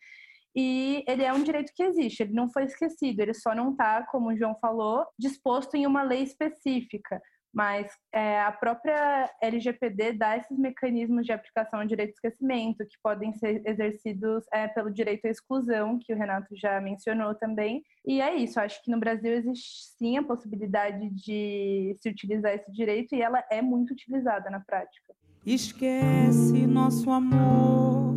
E 0.55 1.05
ele 1.07 1.23
é 1.23 1.33
um 1.33 1.45
direito 1.45 1.73
que 1.77 1.83
existe, 1.85 2.25
ele 2.25 2.33
não 2.33 2.51
foi 2.51 2.65
esquecido, 2.65 3.21
ele 3.21 3.35
só 3.35 3.55
não 3.55 3.71
está, 3.71 4.05
como 4.07 4.31
o 4.31 4.37
João 4.37 4.57
falou, 4.61 5.07
disposto 5.17 5.77
em 5.77 5.87
uma 5.87 6.03
lei 6.03 6.25
específica 6.25 7.23
mas 7.53 7.91
é, 8.13 8.41
a 8.41 8.53
própria 8.53 9.29
LGPD 9.43 10.13
dá 10.13 10.37
esses 10.37 10.57
mecanismos 10.57 11.27
de 11.27 11.33
aplicação 11.33 11.81
ao 11.81 11.87
direito 11.87 12.11
de 12.11 12.15
esquecimento, 12.15 12.87
que 12.87 12.97
podem 13.03 13.33
ser 13.33 13.63
exercidos 13.67 14.45
é, 14.53 14.69
pelo 14.69 14.91
direito 14.91 15.27
à 15.27 15.31
exclusão, 15.31 15.99
que 15.99 16.13
o 16.13 16.17
Renato 16.17 16.55
já 16.57 16.81
mencionou 16.81 17.35
também. 17.35 17.83
E 18.07 18.21
é 18.21 18.35
isso, 18.35 18.61
acho 18.61 18.83
que 18.83 18.91
no 18.91 19.01
Brasil 19.01 19.33
existe 19.33 19.93
sim 19.99 20.17
a 20.17 20.23
possibilidade 20.23 21.11
de 21.11 21.97
se 22.01 22.09
utilizar 22.09 22.55
esse 22.55 22.71
direito 22.71 23.15
e 23.15 23.23
ela 23.23 23.45
é 23.51 23.61
muito 23.61 23.93
utilizada 23.93 24.49
na 24.49 24.61
prática. 24.61 25.15
Esquece 25.45 26.67
nosso 26.67 27.11
amor, 27.11 28.15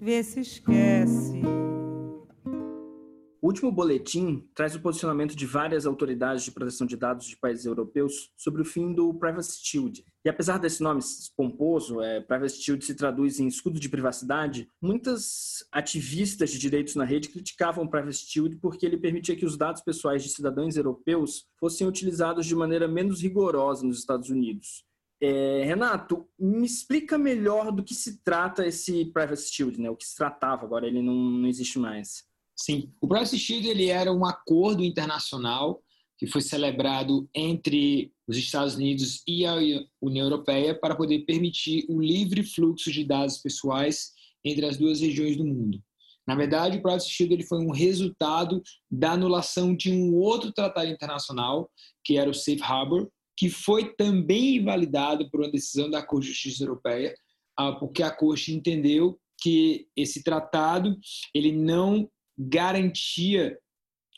vê 0.00 0.22
se 0.22 0.40
esquece 0.40 1.42
o 3.40 3.46
último 3.46 3.70
boletim 3.70 4.48
traz 4.54 4.74
o 4.74 4.80
posicionamento 4.80 5.34
de 5.34 5.46
várias 5.46 5.86
autoridades 5.86 6.44
de 6.44 6.50
proteção 6.50 6.86
de 6.86 6.96
dados 6.96 7.26
de 7.26 7.36
países 7.36 7.64
europeus 7.64 8.32
sobre 8.36 8.62
o 8.62 8.64
fim 8.64 8.92
do 8.92 9.14
Privacy 9.14 9.58
Shield. 9.62 10.04
E 10.24 10.28
apesar 10.28 10.58
desse 10.58 10.82
nome 10.82 11.00
pomposo, 11.36 12.00
é, 12.00 12.20
Privacy 12.20 12.62
Shield 12.62 12.84
se 12.84 12.94
traduz 12.94 13.38
em 13.38 13.46
escudo 13.46 13.78
de 13.78 13.88
privacidade, 13.88 14.68
muitas 14.82 15.66
ativistas 15.72 16.50
de 16.50 16.58
direitos 16.58 16.96
na 16.96 17.04
rede 17.04 17.28
criticavam 17.28 17.84
o 17.84 17.90
Privacy 17.90 18.26
Shield 18.26 18.56
porque 18.56 18.84
ele 18.84 18.96
permitia 18.96 19.36
que 19.36 19.46
os 19.46 19.56
dados 19.56 19.82
pessoais 19.82 20.22
de 20.22 20.28
cidadãos 20.28 20.76
europeus 20.76 21.46
fossem 21.58 21.86
utilizados 21.86 22.46
de 22.46 22.54
maneira 22.54 22.88
menos 22.88 23.22
rigorosa 23.22 23.86
nos 23.86 23.98
Estados 23.98 24.30
Unidos. 24.30 24.84
É, 25.20 25.64
Renato, 25.64 26.28
me 26.38 26.64
explica 26.64 27.18
melhor 27.18 27.72
do 27.72 27.82
que 27.82 27.94
se 27.94 28.22
trata 28.22 28.66
esse 28.66 29.06
Privacy 29.06 29.52
Shield, 29.52 29.80
né? 29.80 29.90
O 29.90 29.96
que 29.96 30.06
se 30.06 30.16
tratava, 30.16 30.64
agora 30.64 30.86
ele 30.86 31.02
não, 31.02 31.14
não 31.14 31.48
existe 31.48 31.78
mais. 31.78 32.27
Sim, 32.58 32.92
o 33.00 33.06
Privacy 33.06 33.38
Shield 33.38 33.68
ele 33.68 33.86
era 33.86 34.12
um 34.12 34.24
acordo 34.26 34.82
internacional 34.82 35.80
que 36.18 36.26
foi 36.26 36.40
celebrado 36.42 37.30
entre 37.32 38.12
os 38.26 38.36
Estados 38.36 38.74
Unidos 38.74 39.22
e 39.28 39.46
a 39.46 39.54
União 40.02 40.26
Europeia 40.26 40.74
para 40.74 40.96
poder 40.96 41.20
permitir 41.20 41.86
o 41.88 42.00
livre 42.00 42.42
fluxo 42.42 42.90
de 42.90 43.04
dados 43.04 43.38
pessoais 43.38 44.10
entre 44.44 44.66
as 44.66 44.76
duas 44.76 45.00
regiões 45.00 45.36
do 45.36 45.44
mundo. 45.44 45.80
Na 46.26 46.34
verdade, 46.34 46.78
o 46.78 46.82
Privacy 46.82 47.08
Shield 47.10 47.34
ele 47.34 47.46
foi 47.46 47.58
um 47.58 47.70
resultado 47.70 48.60
da 48.90 49.12
anulação 49.12 49.74
de 49.74 49.92
um 49.92 50.14
outro 50.16 50.52
tratado 50.52 50.90
internacional, 50.90 51.70
que 52.04 52.18
era 52.18 52.28
o 52.28 52.34
Safe 52.34 52.60
Harbor, 52.60 53.08
que 53.36 53.48
foi 53.48 53.94
também 53.94 54.56
invalidado 54.56 55.30
por 55.30 55.40
uma 55.40 55.50
decisão 55.50 55.88
da 55.88 56.02
Corte 56.02 56.26
de 56.26 56.32
Justiça 56.32 56.64
Europeia, 56.64 57.14
ah, 57.56 57.72
porque 57.72 58.02
a 58.02 58.10
Corte 58.10 58.52
entendeu 58.52 59.16
que 59.40 59.86
esse 59.96 60.24
tratado 60.24 60.98
ele 61.32 61.52
não 61.52 62.10
garantia 62.38 63.58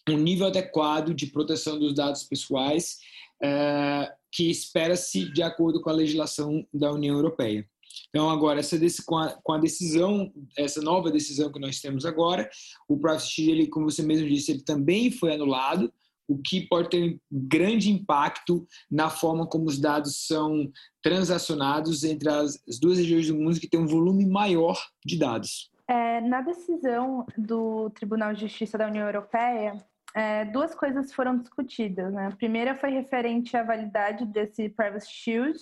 um 0.09 0.17
nível 0.17 0.47
adequado 0.47 1.15
de 1.15 1.27
proteção 1.27 1.79
dos 1.79 1.95
dados 1.95 2.25
pessoais 2.25 2.99
uh, 3.43 4.13
que 4.33 4.51
espera-se 4.51 5.31
de 5.33 5.43
acordo 5.43 5.81
com 5.81 5.91
a 5.91 5.95
legislação 5.95 6.67
da 6.73 6.93
União 6.93 7.17
Europeia. 7.17 7.67
Então, 8.09 8.31
agora, 8.31 8.61
essa, 8.61 8.79
com, 9.05 9.19
a, 9.19 9.33
com 9.43 9.53
a 9.53 9.59
decisão, 9.59 10.33
essa 10.57 10.81
nova 10.81 11.11
decisão 11.11 11.51
que 11.51 11.59
nós 11.59 11.81
temos 11.81 12.05
agora, 12.05 12.49
o 12.89 12.97
Privacy 12.99 13.51
ele, 13.51 13.67
como 13.67 13.91
você 13.91 14.03
mesmo 14.03 14.29
disse, 14.29 14.53
ele 14.53 14.63
também 14.63 15.11
foi 15.11 15.35
anulado, 15.35 15.93
o 16.29 16.39
que 16.39 16.61
pode 16.69 16.89
ter 16.91 17.03
um 17.03 17.19
grande 17.33 17.91
impacto 17.91 18.65
na 18.89 19.11
forma 19.11 19.47
como 19.47 19.67
os 19.67 19.79
dados 19.79 20.27
são 20.27 20.71
transacionados 21.03 22.05
entre 22.05 22.29
as, 22.29 22.57
as 22.69 22.79
duas 22.79 22.99
regiões 22.99 23.27
do 23.27 23.35
mundo 23.35 23.59
que 23.59 23.69
têm 23.69 23.81
um 23.81 23.87
volume 23.87 24.25
maior 24.25 24.81
de 25.05 25.19
dados. 25.19 25.71
É, 25.91 26.21
na 26.21 26.41
decisão 26.41 27.27
do 27.37 27.91
Tribunal 27.91 28.33
de 28.33 28.43
Justiça 28.43 28.79
da 28.79 28.87
União 28.87 29.05
Europeia, 29.05 29.75
é, 30.15 30.45
duas 30.45 30.73
coisas 30.73 31.13
foram 31.13 31.37
discutidas. 31.37 32.13
Né? 32.15 32.29
A 32.29 32.37
primeira 32.37 32.77
foi 32.77 32.91
referente 32.91 33.57
à 33.57 33.65
validade 33.65 34.25
desse 34.25 34.69
Privacy 34.69 35.11
Shield 35.11 35.59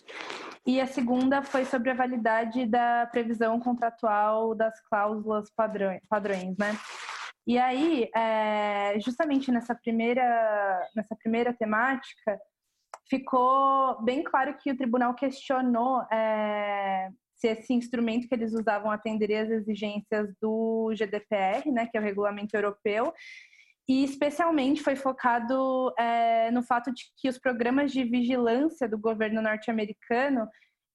e 0.66 0.82
a 0.82 0.87
segunda 0.87 1.42
foi 1.42 1.64
sobre 1.64 1.90
a 1.90 1.94
validade 1.94 2.66
da 2.66 3.08
previsão 3.11 3.58
contratual 3.58 4.54
das 4.54 4.78
cláusulas 4.82 5.50
padrões. 5.50 6.02
padrões 6.06 6.54
né? 6.58 6.76
E 7.47 7.58
aí, 7.58 8.11
é, 8.14 9.00
justamente 9.00 9.50
nessa 9.50 9.75
primeira, 9.75 10.87
nessa 10.94 11.16
primeira 11.16 11.54
temática, 11.54 12.38
ficou 13.08 14.02
bem 14.02 14.23
claro 14.23 14.54
que 14.58 14.70
o 14.70 14.76
tribunal 14.76 15.14
questionou 15.14 16.02
é, 16.12 17.08
se 17.38 17.49
esse 17.49 17.73
instrumento 17.73 18.28
que 18.28 18.35
eles 18.35 18.52
usavam 18.52 18.90
atenderia 18.90 19.42
às 19.42 19.50
exigências 19.50 20.35
do 20.40 20.92
GDPR, 20.95 21.71
né, 21.71 21.87
que 21.87 21.97
é 21.97 22.00
o 22.00 22.04
Regulamento 22.04 22.57
Europeu, 22.57 23.12
e 23.88 24.04
especialmente 24.04 24.83
foi 24.83 24.97
focado 24.97 25.95
é, 25.99 26.50
no 26.50 26.62
fato 26.62 26.92
de 26.92 27.04
que 27.16 27.28
os 27.28 27.38
programas 27.38 27.90
de 27.90 28.04
vigilância 28.04 28.88
do 28.88 28.99
governo 28.99 29.40
norte-americano 29.40 30.47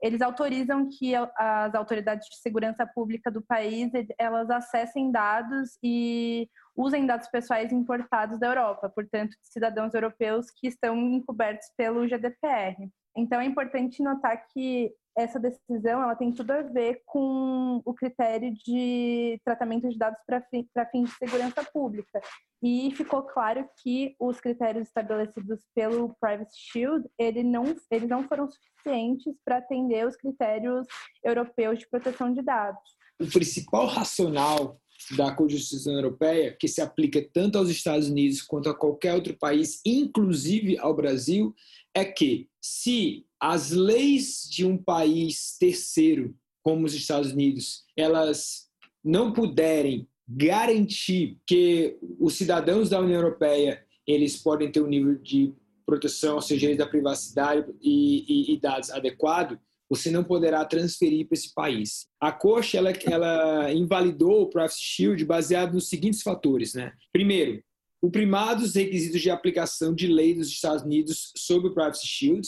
eles 0.04 0.22
autorizam 0.22 0.90
que 0.90 1.16
as 1.16 1.74
autoridades 1.74 2.28
de 2.28 2.36
segurança 2.36 2.86
pública 2.86 3.32
do 3.32 3.42
país 3.42 3.90
elas 4.20 4.50
acessem 4.50 5.10
dados 5.10 5.78
e 5.82 6.50
usem 6.76 7.06
dados 7.06 7.30
pessoais 7.30 7.72
importados 7.72 8.38
da 8.38 8.48
Europa, 8.48 8.90
portanto, 8.90 9.30
de 9.30 9.48
cidadãos 9.48 9.94
europeus 9.94 10.48
que 10.52 10.68
estão 10.68 10.98
encobertos 10.98 11.70
pelo 11.78 12.06
GDPR. 12.06 12.90
Então 13.15 13.39
é 13.39 13.46
importante 13.46 14.01
notar 14.01 14.48
que 14.48 14.91
essa 15.15 15.39
decisão 15.39 16.01
ela 16.01 16.15
tem 16.15 16.32
tudo 16.32 16.51
a 16.51 16.62
ver 16.63 17.01
com 17.05 17.82
o 17.86 17.93
critério 17.93 18.51
de 18.65 19.39
tratamento 19.46 19.88
de 19.88 19.98
dados 19.98 20.20
para 20.25 20.41
fim, 20.41 20.67
fins 20.91 21.10
de 21.10 21.15
segurança 21.17 21.63
pública. 21.63 22.20
E 22.62 22.91
ficou 22.96 23.22
claro 23.24 23.67
que 23.82 24.15
os 24.20 24.39
critérios 24.39 24.88
estabelecidos 24.88 25.62
pelo 25.75 26.15
Privacy 26.20 26.58
Shield 26.72 27.08
ele 27.17 27.43
não, 27.43 27.75
eles 27.91 28.10
não 28.10 28.27
foram 28.27 28.50
suficientes 28.50 29.36
para 29.46 29.58
atender 29.58 30.08
os 30.08 30.15
critérios 30.15 30.88
europeus 31.24 31.79
de 31.79 31.88
proteção 31.88 32.34
de 32.34 32.41
dados. 32.41 32.82
O 33.20 33.27
principal 33.27 33.86
racional 33.86 34.79
da 35.17 35.36
Constituição 35.36 35.93
Europeia, 35.93 36.55
que 36.58 36.67
se 36.67 36.82
aplica 36.82 37.22
tanto 37.34 37.58
aos 37.58 37.70
Estados 37.70 38.08
Unidos 38.08 38.41
quanto 38.41 38.70
a 38.70 38.75
qualquer 38.75 39.13
outro 39.13 39.38
país, 39.38 39.82
inclusive 39.86 40.77
ao 40.77 40.96
Brasil, 40.96 41.53
é 41.94 42.04
que 42.06 42.48
se 42.62 43.26
as 43.40 43.72
leis 43.72 44.48
de 44.50 44.66
um 44.66 44.78
país 44.78 45.58
terceiro, 45.60 46.36
como 46.62 46.86
os 46.86 46.94
Estados 46.94 47.32
Unidos, 47.32 47.84
elas 47.96 48.70
não 49.04 49.34
puderem 49.34 50.08
garantir 50.28 51.38
que 51.46 51.98
os 52.20 52.36
cidadãos 52.36 52.90
da 52.90 53.00
União 53.00 53.20
Europeia 53.22 53.86
eles 54.08 54.38
podem 54.38 54.72
ter 54.72 54.82
um 54.82 54.88
nível 54.88 55.16
de 55.16 55.54
proteção, 55.86 56.36
ou 56.36 56.42
seja, 56.42 56.74
da 56.76 56.88
privacidade 56.88 57.66
e, 57.82 58.52
e, 58.52 58.54
e 58.54 58.60
dados 58.60 58.90
adequado, 58.90 59.60
você 59.90 60.10
não 60.10 60.24
poderá 60.24 60.64
transferir 60.66 61.28
para 61.28 61.36
esse 61.36 61.54
país. 61.54 62.08
A 62.20 62.32
Corte 62.32 62.78
ela, 62.78 62.92
ela 63.06 63.72
invalidou 63.72 64.42
o 64.42 64.50
Privacy 64.50 64.82
Shield 64.82 65.26
baseado 65.26 65.74
nos 65.74 65.90
seguintes 65.90 66.22
fatores, 66.22 66.74
né? 66.74 66.94
Primeiro, 67.12 67.62
o 68.04 68.12
primado 68.12 68.64
dos 68.64 68.76
requisitos 68.76 69.22
de 69.22 69.30
aplicação 69.30 69.96
de 69.96 70.08
lei 70.08 70.34
dos 70.36 70.50
Estados 70.50 70.84
Unidos 70.84 71.32
sobre 71.38 71.70
o 71.70 71.74
Privacy 71.74 72.06
Shield, 72.06 72.46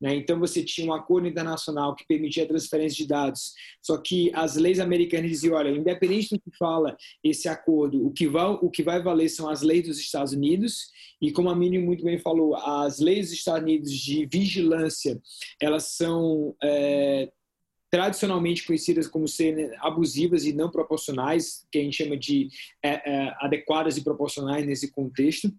Né? 0.00 0.14
Então, 0.14 0.38
você 0.38 0.62
tinha 0.62 0.86
um 0.86 0.92
acordo 0.92 1.26
internacional 1.26 1.94
que 1.94 2.06
permitia 2.06 2.44
a 2.44 2.48
transferência 2.48 2.98
de 2.98 3.06
dados, 3.08 3.54
só 3.80 3.96
que 3.96 4.30
as 4.34 4.56
leis 4.56 4.78
americanas 4.78 5.30
diziam: 5.30 5.54
olha, 5.54 5.70
independente 5.70 6.34
do 6.34 6.40
que 6.40 6.56
fala 6.58 6.96
esse 7.24 7.48
acordo, 7.48 8.06
o 8.06 8.12
que 8.12 8.26
vai, 8.28 8.46
o 8.60 8.70
que 8.70 8.82
vai 8.82 9.02
valer 9.02 9.30
são 9.30 9.48
as 9.48 9.62
leis 9.62 9.86
dos 9.86 9.98
Estados 9.98 10.34
Unidos, 10.34 10.88
e 11.22 11.32
como 11.32 11.48
a 11.48 11.56
Mini 11.56 11.78
muito 11.78 12.04
bem 12.04 12.18
falou, 12.18 12.54
as 12.56 12.98
leis 12.98 13.30
dos 13.30 13.38
Estados 13.38 13.62
Unidos 13.62 13.90
de 13.92 14.26
vigilância, 14.26 15.18
elas 15.58 15.84
são 15.84 16.54
é, 16.62 17.30
tradicionalmente 17.90 18.66
conhecidas 18.66 19.06
como 19.06 19.28
serem 19.28 19.70
abusivas 19.80 20.44
e 20.44 20.52
não 20.52 20.70
proporcionais, 20.70 21.66
que 21.70 21.78
a 21.78 21.82
gente 21.82 21.96
chama 21.96 22.16
de 22.16 22.48
é, 22.82 22.90
é, 22.90 23.34
adequadas 23.40 23.96
e 23.96 24.04
proporcionais 24.04 24.66
nesse 24.66 24.90
contexto. 24.90 25.52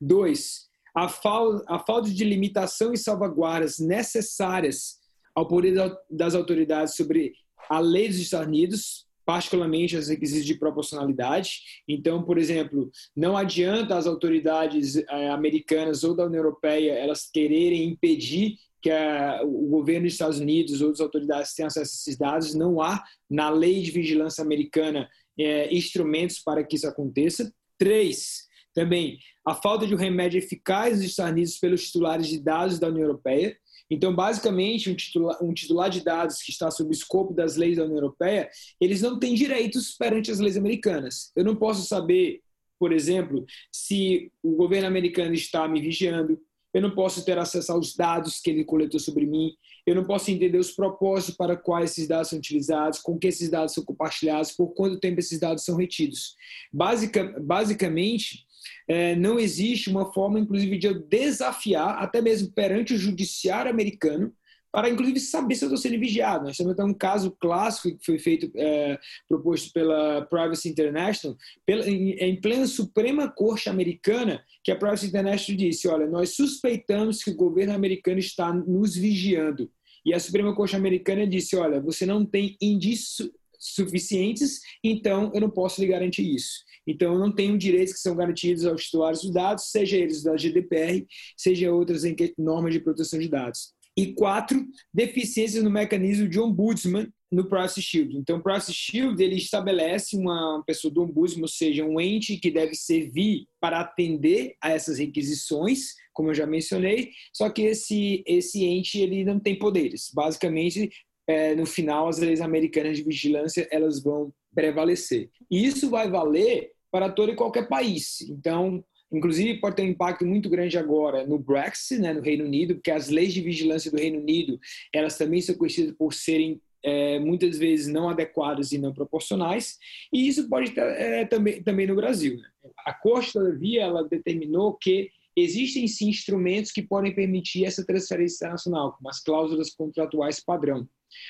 Dois, 0.00 0.68
a, 0.94 1.08
fal 1.08 1.62
a 1.66 1.78
falta 1.78 2.10
de 2.10 2.24
limitação 2.24 2.92
e 2.92 2.98
salvaguardas 2.98 3.78
necessárias 3.78 5.00
ao 5.34 5.46
poder 5.46 5.74
das 6.08 6.34
autoridades 6.34 6.94
sobre 6.94 7.32
a 7.68 7.80
lei 7.80 8.08
dos 8.08 8.18
Estados 8.18 8.46
Unidos, 8.46 9.06
particularmente 9.24 9.96
os 9.96 10.08
requisitos 10.08 10.44
de 10.44 10.54
proporcionalidade. 10.54 11.60
Então, 11.88 12.22
por 12.22 12.38
exemplo, 12.38 12.90
não 13.16 13.36
adianta 13.36 13.96
as 13.96 14.06
autoridades 14.06 14.96
eh, 14.96 15.28
americanas 15.30 16.04
ou 16.04 16.14
da 16.14 16.26
União 16.26 16.40
Europeia 16.40 16.92
elas 16.92 17.28
quererem 17.30 17.84
impedir 17.84 18.58
que 18.84 18.90
a, 18.90 19.40
o 19.42 19.66
governo 19.66 20.02
dos 20.02 20.12
Estados 20.12 20.38
Unidos 20.38 20.82
ou 20.82 20.90
as 20.90 21.00
autoridades 21.00 21.54
tenham 21.54 21.68
acesso 21.68 21.90
a 21.90 21.96
esses 21.96 22.18
dados. 22.18 22.54
Não 22.54 22.82
há 22.82 23.02
na 23.30 23.48
lei 23.48 23.80
de 23.80 23.90
vigilância 23.90 24.44
americana 24.44 25.08
eh, 25.40 25.74
instrumentos 25.74 26.40
para 26.40 26.62
que 26.62 26.76
isso 26.76 26.86
aconteça. 26.86 27.50
Três, 27.78 28.46
também, 28.74 29.18
a 29.42 29.54
falta 29.54 29.86
de 29.86 29.94
um 29.94 29.96
remédio 29.96 30.36
eficaz 30.36 30.98
dos 30.98 31.06
Estados 31.06 31.32
Unidos 31.32 31.56
pelos 31.56 31.86
titulares 31.86 32.28
de 32.28 32.38
dados 32.38 32.78
da 32.78 32.88
União 32.88 33.04
Europeia. 33.04 33.56
Então, 33.88 34.14
basicamente, 34.14 34.90
um 34.90 34.94
titular, 34.94 35.42
um 35.42 35.54
titular 35.54 35.88
de 35.88 36.04
dados 36.04 36.42
que 36.42 36.52
está 36.52 36.70
sob 36.70 36.90
o 36.90 36.92
escopo 36.92 37.32
das 37.32 37.56
leis 37.56 37.78
da 37.78 37.84
União 37.84 37.96
Europeia, 37.96 38.50
eles 38.78 39.00
não 39.00 39.18
têm 39.18 39.34
direitos 39.34 39.96
perante 39.96 40.30
as 40.30 40.40
leis 40.40 40.58
americanas. 40.58 41.32
Eu 41.34 41.42
não 41.42 41.56
posso 41.56 41.88
saber, 41.88 42.42
por 42.78 42.92
exemplo, 42.92 43.46
se 43.72 44.30
o 44.42 44.54
governo 44.56 44.88
americano 44.88 45.32
está 45.32 45.66
me 45.66 45.80
vigiando, 45.80 46.38
eu 46.74 46.82
não 46.82 46.90
posso 46.90 47.24
ter 47.24 47.38
acesso 47.38 47.72
aos 47.72 47.94
dados 47.94 48.40
que 48.40 48.50
ele 48.50 48.64
coletou 48.64 48.98
sobre 48.98 49.24
mim, 49.24 49.54
eu 49.86 49.94
não 49.94 50.04
posso 50.04 50.30
entender 50.30 50.58
os 50.58 50.72
propósitos 50.72 51.36
para 51.36 51.56
quais 51.56 51.92
esses 51.92 52.08
dados 52.08 52.28
são 52.28 52.38
utilizados, 52.38 52.98
com 52.98 53.16
que 53.16 53.28
esses 53.28 53.48
dados 53.48 53.74
são 53.74 53.84
compartilhados, 53.84 54.50
por 54.50 54.74
quanto 54.74 54.98
tempo 54.98 55.20
esses 55.20 55.38
dados 55.38 55.64
são 55.64 55.76
retidos. 55.76 56.34
Basica, 56.72 57.34
basicamente, 57.40 58.44
é, 58.88 59.14
não 59.14 59.38
existe 59.38 59.88
uma 59.88 60.12
forma, 60.12 60.40
inclusive, 60.40 60.78
de 60.78 60.86
eu 60.86 61.00
desafiar, 61.06 62.02
até 62.02 62.20
mesmo 62.20 62.50
perante 62.50 62.94
o 62.94 62.98
judiciário 62.98 63.70
americano, 63.70 64.32
para, 64.74 64.90
inclusive, 64.90 65.20
saber 65.20 65.54
se 65.54 65.64
eu 65.64 65.68
estou 65.68 65.80
sendo 65.80 66.00
vigiado. 66.00 66.46
Nós 66.46 66.56
temos 66.56 66.72
até 66.72 66.82
um 66.82 66.92
caso 66.92 67.30
clássico 67.30 67.96
que 67.96 68.04
foi 68.04 68.18
feito, 68.18 68.50
é, 68.56 68.98
proposto 69.28 69.72
pela 69.72 70.22
Privacy 70.22 70.68
International, 70.68 71.38
pela, 71.64 71.88
em, 71.88 72.10
em 72.14 72.40
plena 72.40 72.66
Suprema 72.66 73.30
Corte 73.30 73.68
Americana, 73.68 74.42
que 74.64 74.72
a 74.72 74.76
Privacy 74.76 75.06
International 75.06 75.56
disse, 75.56 75.86
olha, 75.86 76.08
nós 76.08 76.30
suspeitamos 76.30 77.22
que 77.22 77.30
o 77.30 77.36
governo 77.36 77.72
americano 77.72 78.18
está 78.18 78.52
nos 78.52 78.96
vigiando. 78.96 79.70
E 80.04 80.12
a 80.12 80.18
Suprema 80.18 80.52
Corte 80.52 80.74
Americana 80.74 81.24
disse, 81.24 81.54
olha, 81.54 81.80
você 81.80 82.04
não 82.04 82.26
tem 82.26 82.56
indícios 82.60 83.30
suficientes, 83.56 84.60
então 84.82 85.30
eu 85.32 85.40
não 85.40 85.50
posso 85.50 85.80
lhe 85.80 85.86
garantir 85.86 86.28
isso. 86.28 86.64
Então, 86.84 87.14
eu 87.14 87.20
não 87.20 87.32
tenho 87.32 87.56
direitos 87.56 87.94
que 87.94 88.00
são 88.00 88.16
garantidos 88.16 88.66
aos 88.66 88.86
titulares 88.86 89.22
dos 89.22 89.32
dados, 89.32 89.70
seja 89.70 89.96
eles 89.96 90.24
da 90.24 90.36
GDPR, 90.36 91.06
seja 91.36 91.72
outras 91.72 92.02
normas 92.36 92.74
de 92.74 92.80
proteção 92.80 93.20
de 93.20 93.28
dados. 93.28 93.72
E 93.96 94.12
quatro, 94.12 94.66
deficiências 94.92 95.62
no 95.62 95.70
mecanismo 95.70 96.28
de 96.28 96.40
ombudsman 96.40 97.08
no 97.30 97.48
Privacy 97.48 97.82
Shield. 97.82 98.16
Então, 98.16 98.38
o 98.38 98.42
Privacy 98.42 98.72
Shield 98.72 99.22
ele 99.22 99.36
estabelece 99.36 100.16
uma 100.16 100.62
pessoa 100.66 100.92
do 100.92 101.02
ombudsman, 101.02 101.42
ou 101.42 101.48
seja, 101.48 101.84
um 101.84 102.00
ente 102.00 102.36
que 102.36 102.50
deve 102.50 102.74
servir 102.74 103.46
para 103.60 103.80
atender 103.80 104.54
a 104.60 104.70
essas 104.70 104.98
requisições, 104.98 105.94
como 106.12 106.30
eu 106.30 106.34
já 106.34 106.46
mencionei, 106.46 107.10
só 107.32 107.50
que 107.50 107.62
esse, 107.62 108.22
esse 108.26 108.64
ente 108.64 108.98
ele 109.00 109.24
não 109.24 109.40
tem 109.40 109.58
poderes. 109.58 110.10
Basicamente, 110.14 110.90
é, 111.26 111.54
no 111.54 111.66
final, 111.66 112.08
as 112.08 112.18
leis 112.18 112.40
americanas 112.40 112.96
de 112.96 113.04
vigilância 113.04 113.66
elas 113.70 114.02
vão 114.02 114.32
prevalecer. 114.54 115.30
E 115.50 115.66
isso 115.66 115.90
vai 115.90 116.08
valer 116.08 116.70
para 116.90 117.10
todo 117.10 117.32
e 117.32 117.36
qualquer 117.36 117.68
país. 117.68 118.20
Então, 118.22 118.84
inclusive 119.16 119.60
pode 119.60 119.76
ter 119.76 119.82
um 119.82 119.88
impacto 119.88 120.24
muito 120.24 120.48
grande 120.48 120.76
agora 120.78 121.26
no 121.26 121.38
Brexit, 121.38 122.00
né, 122.00 122.12
no 122.12 122.20
Reino 122.20 122.44
Unido, 122.44 122.74
porque 122.74 122.90
as 122.90 123.08
leis 123.08 123.32
de 123.32 123.40
vigilância 123.40 123.90
do 123.90 123.96
Reino 123.96 124.18
Unido, 124.18 124.58
elas 124.92 125.16
também 125.16 125.40
são 125.40 125.54
conhecidas 125.54 125.94
por 125.96 126.12
serem 126.12 126.60
é, 126.82 127.18
muitas 127.18 127.56
vezes 127.56 127.88
não 127.88 128.10
adequadas 128.10 128.72
e 128.72 128.78
não 128.78 128.92
proporcionais, 128.92 129.78
e 130.12 130.28
isso 130.28 130.48
pode 130.48 130.72
ter 130.72 130.82
é, 130.82 131.24
também, 131.24 131.62
também 131.62 131.86
no 131.86 131.96
Brasil. 131.96 132.36
Né? 132.36 132.48
A 132.86 132.92
Corte, 132.92 133.32
todavia, 133.32 133.82
ela 133.82 134.06
determinou 134.06 134.74
que 134.74 135.10
existem 135.36 135.88
sim 135.88 136.08
instrumentos 136.08 136.70
que 136.70 136.82
podem 136.82 137.14
permitir 137.14 137.64
essa 137.64 137.84
transferência 137.84 138.44
internacional, 138.44 138.92
como 138.92 139.08
as 139.08 139.20
cláusulas 139.20 139.70
contratuais 139.74 140.44
padrão. 140.44 140.86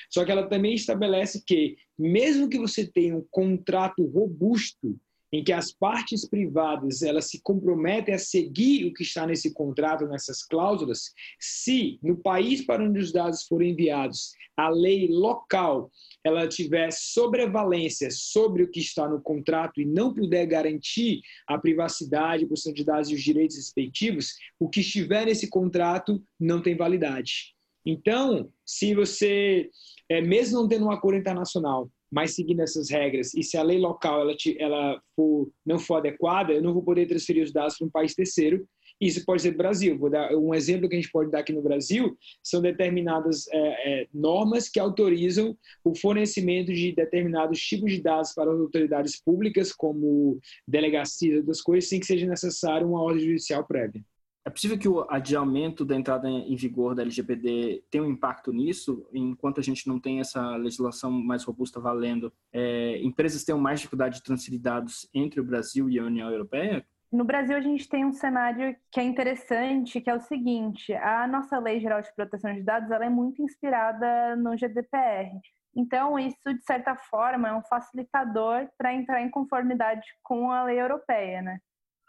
Só 0.09 0.25
que 0.25 0.31
ela 0.31 0.47
também 0.47 0.73
estabelece 0.73 1.43
que, 1.45 1.77
mesmo 1.97 2.49
que 2.49 2.57
você 2.57 2.85
tenha 2.85 3.15
um 3.15 3.25
contrato 3.31 4.05
robusto 4.05 4.99
em 5.35 5.43
que 5.43 5.51
as 5.51 5.69
partes 5.69 6.25
privadas 6.25 7.01
elas 7.01 7.29
se 7.29 7.41
comprometem 7.41 8.15
a 8.15 8.17
seguir 8.17 8.85
o 8.85 8.93
que 8.93 9.03
está 9.03 9.27
nesse 9.27 9.53
contrato, 9.53 10.07
nessas 10.07 10.41
cláusulas, 10.41 11.11
se 11.37 11.99
no 12.01 12.15
país 12.15 12.65
para 12.65 12.81
onde 12.81 12.99
os 12.99 13.11
dados 13.11 13.43
forem 13.43 13.71
enviados 13.71 14.31
a 14.55 14.69
lei 14.69 15.09
local 15.09 15.91
ela 16.23 16.47
tiver 16.47 16.89
sobrevalência 16.91 18.09
sobre 18.09 18.63
o 18.63 18.71
que 18.71 18.79
está 18.79 19.09
no 19.09 19.21
contrato 19.21 19.81
e 19.81 19.85
não 19.85 20.13
puder 20.13 20.45
garantir 20.45 21.19
a 21.45 21.57
privacidade, 21.57 22.45
a 22.45 22.47
proteção 22.47 22.71
de 22.71 22.85
dados 22.85 23.09
e 23.09 23.15
os 23.15 23.21
direitos 23.21 23.57
respectivos, 23.57 24.35
o 24.57 24.69
que 24.69 24.79
estiver 24.79 25.25
nesse 25.25 25.49
contrato 25.49 26.23
não 26.39 26.61
tem 26.61 26.77
validade. 26.77 27.53
Então, 27.85 28.49
se 28.65 28.95
você, 28.95 29.69
é, 30.09 30.21
mesmo 30.21 30.61
não 30.61 30.67
tendo 30.67 30.85
um 30.85 30.91
acordo 30.91 31.19
internacional, 31.19 31.91
mas 32.11 32.35
seguindo 32.35 32.61
essas 32.61 32.89
regras, 32.89 33.33
e 33.33 33.43
se 33.43 33.57
a 33.57 33.63
lei 33.63 33.77
local 33.77 34.21
ela, 34.21 34.35
te, 34.35 34.55
ela 34.61 35.01
for, 35.15 35.49
não 35.65 35.79
for 35.79 35.95
adequada, 35.95 36.53
eu 36.53 36.61
não 36.61 36.73
vou 36.73 36.83
poder 36.83 37.07
transferir 37.07 37.43
os 37.43 37.51
dados 37.51 37.77
para 37.77 37.87
um 37.87 37.91
país 37.91 38.13
terceiro. 38.13 38.67
Isso 38.99 39.25
pode 39.25 39.41
ser 39.41 39.51
Brasil. 39.51 39.97
Vou 39.97 40.09
dar 40.09 40.33
um 40.33 40.53
exemplo 40.53 40.87
que 40.87 40.95
a 40.95 40.99
gente 40.99 41.11
pode 41.11 41.29
dar 41.29 41.39
aqui 41.39 41.51
no 41.51 41.61
Brasil 41.61 42.17
são 42.41 42.61
determinadas 42.61 43.45
é, 43.51 43.57
é, 44.03 44.07
normas 44.13 44.69
que 44.69 44.79
autorizam 44.79 45.57
o 45.83 45.93
fornecimento 45.93 46.71
de 46.71 46.93
determinados 46.93 47.59
tipos 47.59 47.91
de 47.91 48.01
dados 48.01 48.33
para 48.33 48.51
as 48.53 48.59
autoridades 48.59 49.21
públicas, 49.21 49.73
como 49.73 50.39
delegacia 50.65 51.43
das 51.43 51.61
coisas, 51.61 51.89
sem 51.89 51.99
que 51.99 52.05
seja 52.05 52.25
necessário 52.25 52.87
uma 52.87 53.01
ordem 53.01 53.25
judicial 53.25 53.65
prévia. 53.65 54.01
É 54.45 54.49
possível 54.51 54.77
que 54.77 54.87
o 54.87 55.07
adiamento 55.09 55.83
da 55.83 55.95
entrada 55.95 56.29
em 56.29 56.55
vigor 56.55 56.93
da 56.93 57.01
LGPD 57.01 57.83
tenha 57.89 58.03
um 58.03 58.11
impacto 58.11 58.53
nisso, 58.53 59.09
enquanto 59.11 59.59
a 59.59 59.63
gente 59.63 59.87
não 59.87 59.99
tem 59.99 60.19
essa 60.19 60.55
legislação 60.55 61.09
mais 61.09 61.43
robusta 61.43 61.79
valendo? 61.79 62.31
É, 62.53 63.01
empresas 63.01 63.43
tenham 63.43 63.59
mais 63.59 63.79
dificuldade 63.79 64.17
de 64.17 64.23
transferir 64.23 64.61
dados 64.61 65.09
entre 65.15 65.41
o 65.41 65.43
Brasil 65.43 65.89
e 65.89 65.97
a 65.97 66.03
União 66.03 66.29
Europeia? 66.29 66.85
No 67.11 67.23
Brasil, 67.23 67.57
a 67.57 67.61
gente 67.61 67.89
tem 67.89 68.05
um 68.05 68.13
cenário 68.13 68.75
que 68.91 68.99
é 68.99 69.03
interessante, 69.03 69.99
que 69.99 70.09
é 70.11 70.15
o 70.15 70.21
seguinte: 70.21 70.93
a 70.93 71.25
nossa 71.25 71.57
Lei 71.57 71.79
Geral 71.79 72.01
de 72.01 72.13
Proteção 72.13 72.53
de 72.53 72.61
Dados 72.61 72.91
ela 72.91 73.05
é 73.05 73.09
muito 73.09 73.41
inspirada 73.41 74.35
no 74.35 74.55
GDPR. 74.55 75.39
Então, 75.75 76.19
isso, 76.19 76.53
de 76.53 76.63
certa 76.63 76.95
forma, 76.95 77.47
é 77.49 77.53
um 77.53 77.63
facilitador 77.63 78.67
para 78.77 78.93
entrar 78.93 79.21
em 79.21 79.29
conformidade 79.29 80.05
com 80.21 80.51
a 80.51 80.63
lei 80.65 80.79
europeia, 80.79 81.41
né? 81.41 81.59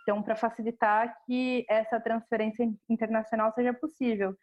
Então, 0.06 0.22
para 0.22 0.36
facilitar 0.36 1.16
que 1.26 1.66
essa 1.68 1.98
transferência 1.98 2.64
internacional 2.88 3.52
seja 3.52 3.74
possível. 3.74 4.36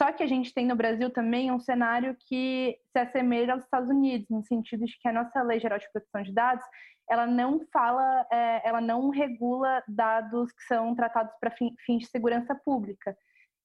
Só 0.00 0.10
que 0.10 0.22
a 0.22 0.26
gente 0.26 0.54
tem 0.54 0.66
no 0.66 0.74
Brasil 0.74 1.10
também 1.10 1.52
um 1.52 1.60
cenário 1.60 2.16
que 2.26 2.74
se 2.90 2.98
assemelha 2.98 3.52
aos 3.52 3.64
Estados 3.64 3.90
Unidos, 3.90 4.26
no 4.30 4.42
sentido 4.42 4.86
de 4.86 4.98
que 4.98 5.06
a 5.06 5.12
nossa 5.12 5.42
Lei 5.42 5.60
Geral 5.60 5.78
de 5.78 5.92
Proteção 5.92 6.22
de 6.22 6.32
Dados, 6.32 6.64
ela 7.08 7.26
não 7.26 7.60
fala, 7.70 8.26
é, 8.32 8.66
ela 8.66 8.80
não 8.80 9.10
regula 9.10 9.84
dados 9.86 10.50
que 10.52 10.62
são 10.62 10.94
tratados 10.94 11.34
para 11.38 11.50
fins 11.50 12.00
de 12.00 12.06
segurança 12.06 12.54
pública. 12.54 13.14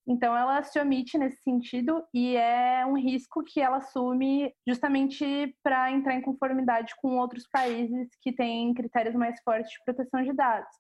Então, 0.06 0.36
ela 0.36 0.62
se 0.62 0.78
omite 0.78 1.18
nesse 1.18 1.42
sentido 1.42 2.04
e 2.14 2.36
é 2.36 2.86
um 2.86 2.98
risco 2.98 3.46
que 3.46 3.62
ela 3.62 3.78
assume 3.78 4.54
justamente 4.68 5.56
para 5.64 5.90
entrar 5.90 6.16
em 6.16 6.22
conformidade 6.22 6.94
com 7.02 7.18
outros 7.18 7.48
países 7.48 8.10
que 8.22 8.34
têm 8.34 8.74
critérios 8.74 9.16
mais 9.16 9.42
fortes 9.42 9.72
de 9.72 9.80
proteção 9.86 10.22
de 10.22 10.34
dados. 10.34 10.76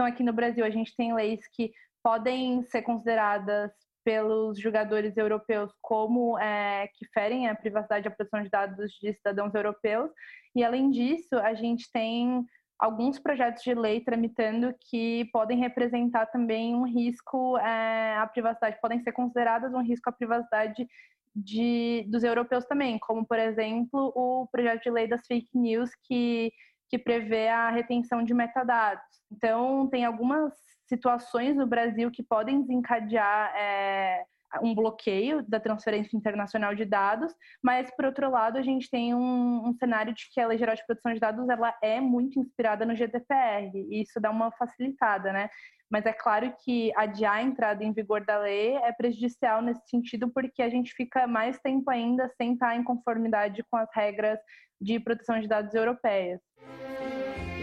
Então, 0.00 0.08
aqui 0.08 0.22
no 0.22 0.32
Brasil, 0.32 0.64
a 0.64 0.70
gente 0.70 0.96
tem 0.96 1.12
leis 1.12 1.46
que 1.52 1.74
podem 2.02 2.62
ser 2.62 2.80
consideradas 2.80 3.70
pelos 4.02 4.58
jogadores 4.58 5.14
europeus 5.14 5.70
como 5.82 6.38
é, 6.38 6.88
que 6.94 7.04
ferem 7.12 7.48
a 7.48 7.54
privacidade 7.54 8.06
e 8.06 8.08
a 8.08 8.10
proteção 8.10 8.42
de 8.42 8.48
dados 8.48 8.92
de 8.92 9.12
cidadãos 9.12 9.54
europeus. 9.54 10.10
E, 10.56 10.64
além 10.64 10.88
disso, 10.88 11.36
a 11.36 11.52
gente 11.52 11.92
tem 11.92 12.42
alguns 12.78 13.18
projetos 13.18 13.62
de 13.62 13.74
lei 13.74 14.00
tramitando 14.00 14.74
que 14.88 15.28
podem 15.34 15.58
representar 15.58 16.24
também 16.28 16.74
um 16.74 16.86
risco 16.86 17.58
é, 17.58 18.16
à 18.16 18.26
privacidade, 18.26 18.80
podem 18.80 19.02
ser 19.02 19.12
consideradas 19.12 19.74
um 19.74 19.82
risco 19.82 20.08
à 20.08 20.12
privacidade 20.12 20.88
de, 21.36 22.06
dos 22.08 22.24
europeus 22.24 22.64
também, 22.64 22.98
como, 22.98 23.26
por 23.26 23.38
exemplo, 23.38 24.12
o 24.16 24.48
projeto 24.50 24.84
de 24.84 24.90
lei 24.90 25.06
das 25.06 25.26
fake 25.26 25.50
news, 25.52 25.90
que, 26.04 26.50
que 26.90 26.98
prevê 26.98 27.48
a 27.48 27.70
retenção 27.70 28.22
de 28.22 28.34
metadados. 28.34 29.04
Então, 29.32 29.86
tem 29.88 30.04
algumas 30.04 30.52
situações 30.86 31.56
no 31.56 31.66
Brasil 31.66 32.10
que 32.10 32.22
podem 32.22 32.60
desencadear 32.60 33.54
é, 33.56 34.24
um 34.60 34.74
bloqueio 34.74 35.42
da 35.48 35.60
transferência 35.60 36.16
internacional 36.16 36.74
de 36.74 36.84
dados, 36.84 37.32
mas 37.62 37.88
por 37.94 38.06
outro 38.06 38.28
lado 38.28 38.58
a 38.58 38.62
gente 38.62 38.90
tem 38.90 39.14
um, 39.14 39.68
um, 39.68 39.72
cenário 39.74 40.12
de 40.12 40.28
que 40.32 40.40
a 40.40 40.48
Lei 40.48 40.58
Geral 40.58 40.74
de 40.74 40.84
Proteção 40.84 41.14
de 41.14 41.20
Dados 41.20 41.48
ela 41.48 41.72
é 41.80 42.00
muito 42.00 42.40
inspirada 42.40 42.84
no 42.84 42.96
GDPR 42.96 43.70
e 43.72 44.02
isso 44.02 44.18
dá 44.20 44.30
uma 44.30 44.50
facilitada, 44.50 45.32
né? 45.32 45.48
Mas 45.88 46.06
é 46.06 46.12
claro 46.12 46.52
que 46.64 46.92
adiar 46.96 47.36
a 47.36 47.42
entrada 47.42 47.84
em 47.84 47.92
vigor 47.92 48.24
da 48.24 48.38
lei 48.38 48.76
é 48.76 48.92
prejudicial 48.92 49.62
nesse 49.62 49.88
sentido 49.88 50.28
porque 50.28 50.62
a 50.62 50.68
gente 50.68 50.92
fica 50.92 51.26
mais 51.26 51.58
tempo 51.60 51.88
ainda 51.90 52.28
sem 52.36 52.54
estar 52.54 52.76
em 52.76 52.82
conformidade 52.82 53.64
com 53.70 53.76
as 53.76 53.88
regras 53.94 54.38
de 54.80 54.98
proteção 54.98 55.40
de 55.40 55.46
dados 55.46 55.74
europeias. 55.74 56.40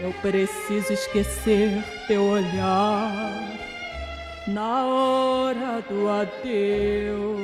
Eu 0.00 0.12
preciso 0.22 0.92
esquecer 0.92 1.82
teu 2.06 2.22
olhar 2.22 3.58
na 4.46 4.86
hora 4.86 5.80
do 5.82 6.08
adeus. 6.08 7.36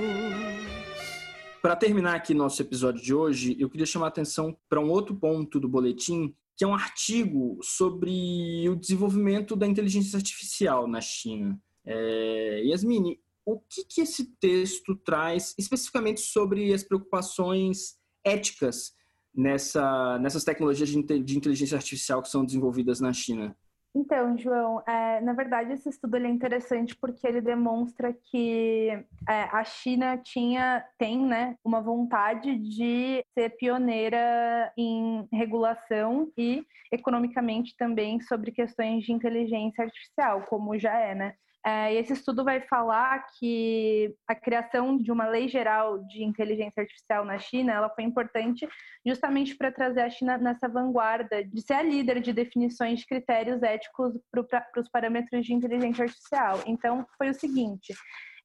Para 1.60 1.74
terminar 1.74 2.14
aqui 2.14 2.32
nosso 2.32 2.62
episódio 2.62 3.02
de 3.02 3.12
hoje, 3.12 3.56
eu 3.58 3.68
queria 3.68 3.84
chamar 3.84 4.06
a 4.06 4.08
atenção 4.08 4.56
para 4.68 4.78
um 4.78 4.88
outro 4.88 5.16
ponto 5.16 5.58
do 5.58 5.68
boletim, 5.68 6.32
que 6.56 6.62
é 6.62 6.66
um 6.66 6.74
artigo 6.74 7.58
sobre 7.60 8.68
o 8.68 8.76
desenvolvimento 8.76 9.56
da 9.56 9.66
inteligência 9.66 10.16
artificial 10.16 10.86
na 10.86 11.00
China. 11.00 11.60
É, 11.84 12.62
Yasmine, 12.66 13.18
o 13.44 13.58
que, 13.58 13.84
que 13.84 14.00
esse 14.00 14.26
texto 14.38 14.94
traz 14.94 15.56
especificamente 15.58 16.20
sobre 16.20 16.72
as 16.72 16.84
preocupações 16.84 17.96
éticas 18.24 18.92
nessa, 19.34 20.18
nessas 20.18 20.44
tecnologias 20.44 20.88
de, 20.88 21.36
inteligência 21.36 21.76
artificial 21.76 22.22
que 22.22 22.28
são 22.28 22.44
desenvolvidas 22.44 23.00
na 23.00 23.12
China? 23.12 23.56
Então, 23.96 24.36
João, 24.36 24.82
é, 24.88 25.20
na 25.20 25.32
verdade 25.32 25.72
esse 25.72 25.88
estudo 25.88 26.16
é 26.16 26.28
interessante 26.28 26.96
porque 26.96 27.24
ele 27.24 27.40
demonstra 27.40 28.12
que 28.12 28.88
é, 29.28 29.42
a 29.52 29.62
China 29.62 30.18
tinha, 30.18 30.84
tem, 30.98 31.24
né, 31.24 31.56
uma 31.64 31.80
vontade 31.80 32.58
de 32.58 33.24
ser 33.32 33.50
pioneira 33.50 34.72
em 34.76 35.28
regulação 35.32 36.28
e 36.36 36.64
economicamente 36.90 37.76
também 37.76 38.20
sobre 38.20 38.50
questões 38.50 39.04
de 39.04 39.12
inteligência 39.12 39.84
artificial, 39.84 40.42
como 40.48 40.76
já 40.76 40.98
é, 40.98 41.14
né? 41.14 41.34
É, 41.66 41.94
esse 41.94 42.12
estudo 42.12 42.44
vai 42.44 42.60
falar 42.60 43.24
que 43.38 44.14
a 44.28 44.34
criação 44.34 44.98
de 44.98 45.10
uma 45.10 45.26
lei 45.26 45.48
geral 45.48 45.98
de 46.04 46.22
inteligência 46.22 46.82
artificial 46.82 47.24
na 47.24 47.38
China 47.38 47.72
ela 47.72 47.88
foi 47.88 48.04
importante 48.04 48.68
justamente 49.04 49.56
para 49.56 49.72
trazer 49.72 50.02
a 50.02 50.10
China 50.10 50.36
nessa 50.36 50.68
vanguarda 50.68 51.42
de 51.42 51.62
ser 51.62 51.72
a 51.72 51.82
líder 51.82 52.20
de 52.20 52.34
definições 52.34 53.00
de 53.00 53.06
critérios 53.06 53.62
éticos 53.62 54.12
para 54.30 54.80
os 54.82 54.90
parâmetros 54.90 55.46
de 55.46 55.54
inteligência 55.54 56.04
artificial. 56.04 56.60
Então, 56.66 57.06
foi 57.16 57.30
o 57.30 57.34
seguinte: 57.34 57.94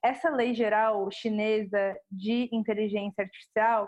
essa 0.02 0.30
lei 0.30 0.54
geral 0.54 1.10
chinesa 1.12 1.94
de 2.10 2.48
inteligência 2.50 3.22
artificial 3.22 3.86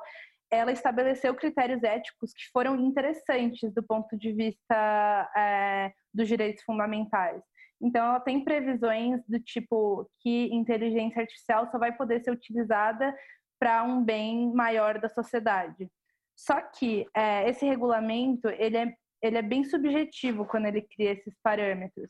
ela 0.50 0.70
estabeleceu 0.70 1.34
critérios 1.34 1.82
éticos 1.82 2.34
que 2.34 2.44
foram 2.52 2.76
interessantes 2.76 3.72
do 3.72 3.82
ponto 3.82 4.18
de 4.18 4.32
vista 4.34 5.30
é, 5.34 5.90
dos 6.12 6.28
direitos 6.28 6.62
fundamentais. 6.64 7.42
Então, 7.82 8.06
ela 8.06 8.20
tem 8.20 8.44
previsões 8.44 9.20
do 9.26 9.40
tipo 9.40 10.08
que 10.20 10.48
inteligência 10.52 11.20
artificial 11.20 11.68
só 11.70 11.78
vai 11.78 11.92
poder 11.92 12.22
ser 12.22 12.30
utilizada 12.30 13.14
para 13.58 13.82
um 13.82 14.04
bem 14.04 14.52
maior 14.54 15.00
da 15.00 15.08
sociedade. 15.08 15.88
Só 16.36 16.60
que 16.60 17.06
é, 17.14 17.48
esse 17.48 17.66
regulamento 17.66 18.48
ele 18.48 18.76
é, 18.76 18.94
ele 19.22 19.38
é 19.38 19.42
bem 19.42 19.64
subjetivo 19.64 20.44
quando 20.46 20.66
ele 20.66 20.82
cria 20.82 21.12
esses 21.12 21.34
parâmetros. 21.42 22.08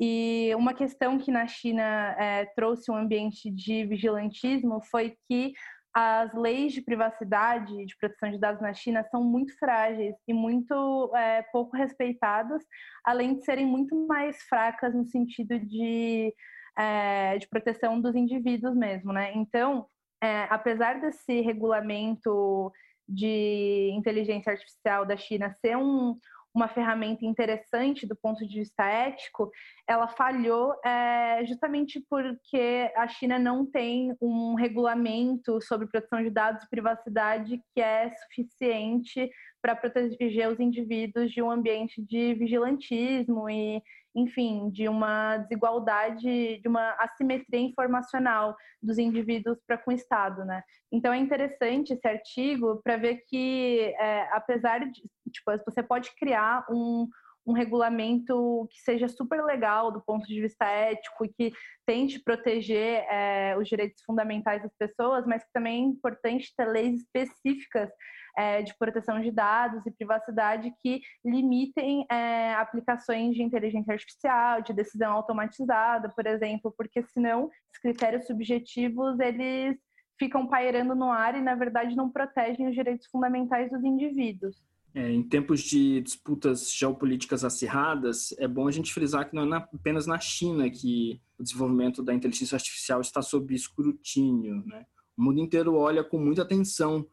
E 0.00 0.52
uma 0.54 0.74
questão 0.74 1.18
que 1.18 1.30
na 1.30 1.46
China 1.46 2.14
é, 2.18 2.44
trouxe 2.54 2.90
um 2.90 2.96
ambiente 2.96 3.50
de 3.50 3.86
vigilantismo 3.86 4.80
foi 4.90 5.16
que 5.26 5.54
as 5.98 6.30
leis 6.34 6.74
de 6.74 6.82
privacidade 6.82 7.72
e 7.80 7.86
de 7.86 7.96
proteção 7.96 8.30
de 8.30 8.38
dados 8.38 8.60
na 8.60 8.74
China 8.74 9.02
são 9.10 9.24
muito 9.24 9.58
frágeis 9.58 10.14
e 10.28 10.34
muito 10.34 11.10
é, 11.16 11.40
pouco 11.50 11.74
respeitadas, 11.74 12.62
além 13.02 13.38
de 13.38 13.46
serem 13.46 13.64
muito 13.64 14.06
mais 14.06 14.42
fracas 14.42 14.94
no 14.94 15.06
sentido 15.06 15.58
de, 15.58 16.34
é, 16.76 17.38
de 17.38 17.48
proteção 17.48 17.98
dos 17.98 18.14
indivíduos 18.14 18.76
mesmo, 18.76 19.10
né? 19.10 19.32
Então, 19.36 19.86
é, 20.22 20.42
apesar 20.50 21.00
desse 21.00 21.40
regulamento 21.40 22.70
de 23.08 23.90
inteligência 23.94 24.52
artificial 24.52 25.06
da 25.06 25.16
China 25.16 25.50
ser 25.62 25.78
um, 25.78 26.14
uma 26.56 26.68
ferramenta 26.68 27.26
interessante 27.26 28.06
do 28.06 28.16
ponto 28.16 28.46
de 28.46 28.60
vista 28.60 28.82
ético, 28.84 29.50
ela 29.86 30.08
falhou 30.08 30.74
é, 30.82 31.44
justamente 31.44 32.02
porque 32.08 32.90
a 32.96 33.06
China 33.06 33.38
não 33.38 33.66
tem 33.66 34.16
um 34.20 34.54
regulamento 34.54 35.60
sobre 35.60 35.86
proteção 35.86 36.22
de 36.22 36.30
dados 36.30 36.64
e 36.64 36.70
privacidade 36.70 37.60
que 37.74 37.80
é 37.80 38.10
suficiente 38.10 39.30
para 39.60 39.76
proteger 39.76 40.48
os 40.48 40.58
indivíduos 40.58 41.30
de 41.30 41.42
um 41.42 41.50
ambiente 41.50 42.00
de 42.02 42.34
vigilantismo 42.34 43.50
e 43.50 43.82
enfim, 44.16 44.70
de 44.70 44.88
uma 44.88 45.36
desigualdade, 45.36 46.58
de 46.60 46.66
uma 46.66 46.92
assimetria 46.98 47.60
informacional 47.60 48.56
dos 48.82 48.96
indivíduos 48.96 49.58
para 49.66 49.76
com 49.76 49.90
o 49.90 49.94
Estado, 49.94 50.42
né? 50.42 50.62
Então 50.90 51.12
é 51.12 51.18
interessante 51.18 51.92
esse 51.92 52.08
artigo 52.08 52.80
para 52.82 52.96
ver 52.96 53.22
que, 53.28 53.94
é, 53.98 54.22
apesar 54.32 54.80
de, 54.80 55.02
tipo, 55.30 55.52
você 55.66 55.82
pode 55.82 56.10
criar 56.16 56.64
um, 56.70 57.06
um 57.46 57.52
regulamento 57.52 58.66
que 58.70 58.80
seja 58.80 59.06
super 59.06 59.44
legal 59.44 59.92
do 59.92 60.00
ponto 60.00 60.26
de 60.26 60.40
vista 60.40 60.64
ético 60.64 61.26
e 61.26 61.28
que 61.28 61.52
tente 61.86 62.18
proteger 62.18 63.04
é, 63.10 63.54
os 63.58 63.68
direitos 63.68 64.02
fundamentais 64.04 64.62
das 64.62 64.72
pessoas, 64.78 65.26
mas 65.26 65.44
que 65.44 65.52
também 65.52 65.84
é 65.84 65.86
importante 65.88 66.54
ter 66.56 66.66
leis 66.66 67.00
específicas 67.02 67.90
é, 68.36 68.62
de 68.62 68.76
proteção 68.78 69.20
de 69.20 69.30
dados 69.30 69.84
e 69.86 69.90
privacidade 69.90 70.72
que 70.82 71.00
limitem 71.24 72.06
é, 72.10 72.54
aplicações 72.54 73.34
de 73.34 73.42
inteligência 73.42 73.92
artificial, 73.92 74.60
de 74.60 74.72
decisão 74.72 75.12
automatizada, 75.12 76.08
por 76.10 76.26
exemplo, 76.26 76.72
porque 76.76 77.02
senão 77.02 77.46
os 77.46 77.78
critérios 77.80 78.26
subjetivos 78.26 79.18
eles 79.18 79.76
ficam 80.18 80.46
pairando 80.46 80.94
no 80.94 81.10
ar 81.10 81.36
e 81.36 81.42
na 81.42 81.54
verdade 81.54 81.96
não 81.96 82.10
protegem 82.10 82.68
os 82.68 82.74
direitos 82.74 83.06
fundamentais 83.06 83.70
dos 83.70 83.82
indivíduos. 83.84 84.56
É, 84.94 85.10
em 85.10 85.22
tempos 85.22 85.60
de 85.60 86.00
disputas 86.00 86.72
geopolíticas 86.72 87.44
acirradas, 87.44 88.34
é 88.38 88.48
bom 88.48 88.66
a 88.66 88.70
gente 88.70 88.94
frisar 88.94 89.28
que 89.28 89.34
não 89.34 89.42
é 89.42 89.46
na, 89.46 89.56
apenas 89.58 90.06
na 90.06 90.18
China 90.18 90.70
que 90.70 91.20
o 91.38 91.42
desenvolvimento 91.42 92.02
da 92.02 92.14
inteligência 92.14 92.56
artificial 92.56 93.02
está 93.02 93.20
sob 93.20 93.54
escrutínio. 93.54 94.64
Né? 94.64 94.86
O 95.14 95.22
mundo 95.22 95.38
inteiro 95.38 95.74
olha 95.74 96.02
com 96.02 96.18
muita 96.18 96.42
atenção 96.42 97.06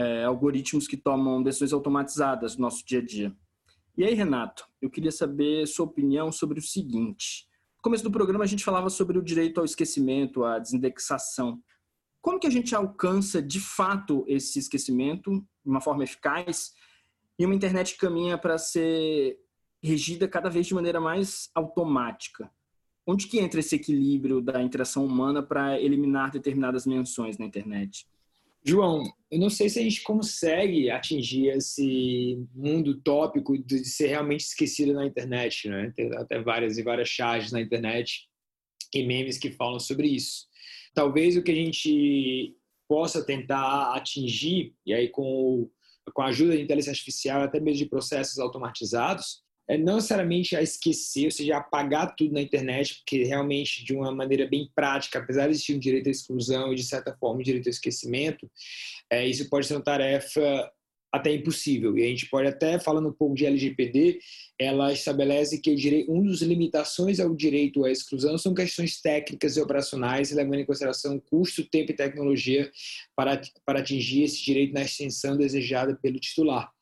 é, 0.00 0.24
algoritmos 0.24 0.88
que 0.88 0.96
tomam 0.96 1.42
decisões 1.42 1.74
automatizadas 1.74 2.56
no 2.56 2.62
nosso 2.62 2.82
dia 2.86 3.00
a 3.00 3.04
dia. 3.04 3.36
E 3.98 4.02
aí, 4.02 4.14
Renato, 4.14 4.66
eu 4.80 4.88
queria 4.88 5.12
saber 5.12 5.66
sua 5.66 5.84
opinião 5.84 6.32
sobre 6.32 6.58
o 6.58 6.62
seguinte. 6.62 7.46
No 7.76 7.82
começo 7.82 8.02
do 8.02 8.10
programa, 8.10 8.44
a 8.44 8.46
gente 8.46 8.64
falava 8.64 8.88
sobre 8.88 9.18
o 9.18 9.22
direito 9.22 9.58
ao 9.58 9.64
esquecimento, 9.64 10.42
a 10.42 10.58
desindexação. 10.58 11.62
Como 12.22 12.40
que 12.40 12.46
a 12.46 12.50
gente 12.50 12.74
alcança, 12.74 13.42
de 13.42 13.60
fato, 13.60 14.24
esse 14.26 14.58
esquecimento 14.58 15.32
de 15.32 15.70
uma 15.70 15.82
forma 15.82 16.02
eficaz 16.02 16.72
e 17.38 17.44
uma 17.44 17.54
internet 17.54 17.98
caminha 17.98 18.38
para 18.38 18.56
ser 18.56 19.38
regida 19.82 20.26
cada 20.26 20.48
vez 20.48 20.66
de 20.66 20.74
maneira 20.74 20.98
mais 20.98 21.50
automática? 21.54 22.50
Onde 23.06 23.26
que 23.26 23.38
entra 23.38 23.60
esse 23.60 23.76
equilíbrio 23.76 24.40
da 24.40 24.62
interação 24.62 25.04
humana 25.04 25.42
para 25.42 25.78
eliminar 25.78 26.30
determinadas 26.30 26.86
menções 26.86 27.36
na 27.36 27.44
internet? 27.44 28.06
João, 28.64 29.02
eu 29.30 29.38
não 29.38 29.48
sei 29.48 29.68
se 29.68 29.78
a 29.78 29.82
gente 29.82 30.02
consegue 30.02 30.90
atingir 30.90 31.48
esse 31.48 32.38
mundo 32.54 33.00
tópico 33.00 33.56
de 33.56 33.84
ser 33.84 34.08
realmente 34.08 34.40
esquecido 34.40 34.92
na 34.92 35.06
internet, 35.06 35.68
né? 35.68 35.92
Tem 35.96 36.14
até 36.14 36.40
várias 36.42 36.76
e 36.76 36.82
várias 36.82 37.08
charges 37.08 37.52
na 37.52 37.60
internet 37.60 38.28
e 38.94 39.04
memes 39.04 39.38
que 39.38 39.50
falam 39.50 39.80
sobre 39.80 40.08
isso. 40.08 40.46
Talvez 40.94 41.36
o 41.36 41.42
que 41.42 41.52
a 41.52 41.54
gente 41.54 42.56
possa 42.88 43.24
tentar 43.24 43.94
atingir, 43.94 44.74
e 44.84 44.92
aí 44.92 45.08
com, 45.08 45.70
com 46.12 46.22
a 46.22 46.26
ajuda 46.26 46.54
da 46.54 46.60
inteligência 46.60 46.90
artificial, 46.90 47.42
até 47.42 47.60
mesmo 47.60 47.78
de 47.78 47.88
processos 47.88 48.38
automatizados, 48.38 49.42
é 49.70 49.78
não 49.78 49.94
necessariamente 49.94 50.56
a 50.56 50.62
esquecer, 50.62 51.26
ou 51.26 51.30
seja, 51.30 51.56
apagar 51.56 52.16
tudo 52.16 52.34
na 52.34 52.40
internet, 52.40 52.96
porque 52.96 53.22
realmente, 53.22 53.84
de 53.84 53.94
uma 53.94 54.10
maneira 54.10 54.44
bem 54.44 54.68
prática, 54.74 55.20
apesar 55.20 55.44
de 55.44 55.52
existir 55.52 55.76
um 55.76 55.78
direito 55.78 56.08
à 56.08 56.10
exclusão 56.10 56.72
e, 56.72 56.74
de 56.74 56.82
certa 56.82 57.16
forma, 57.16 57.38
um 57.38 57.42
direito 57.42 57.68
ao 57.68 57.70
esquecimento, 57.70 58.50
é, 59.08 59.24
isso 59.24 59.48
pode 59.48 59.68
ser 59.68 59.74
uma 59.74 59.82
tarefa 59.82 60.68
até 61.12 61.32
impossível. 61.32 61.96
E 61.96 62.02
a 62.02 62.08
gente 62.08 62.28
pode 62.28 62.48
até, 62.48 62.80
falando 62.80 63.10
um 63.10 63.12
pouco 63.12 63.36
de 63.36 63.46
LGPD, 63.46 64.18
ela 64.58 64.92
estabelece 64.92 65.60
que 65.60 66.04
um 66.08 66.24
dos 66.24 66.42
limitações 66.42 67.20
ao 67.20 67.32
direito 67.32 67.84
à 67.84 67.92
exclusão 67.92 68.36
são 68.38 68.52
questões 68.52 69.00
técnicas 69.00 69.56
e 69.56 69.60
operacionais, 69.60 70.32
levando 70.32 70.58
em 70.58 70.66
consideração 70.66 71.20
custo, 71.20 71.64
tempo 71.64 71.92
e 71.92 71.94
tecnologia 71.94 72.68
para, 73.14 73.40
para 73.64 73.78
atingir 73.78 74.24
esse 74.24 74.44
direito 74.44 74.74
na 74.74 74.82
extensão 74.82 75.36
desejada 75.36 75.96
pelo 76.02 76.18
titular. 76.18 76.72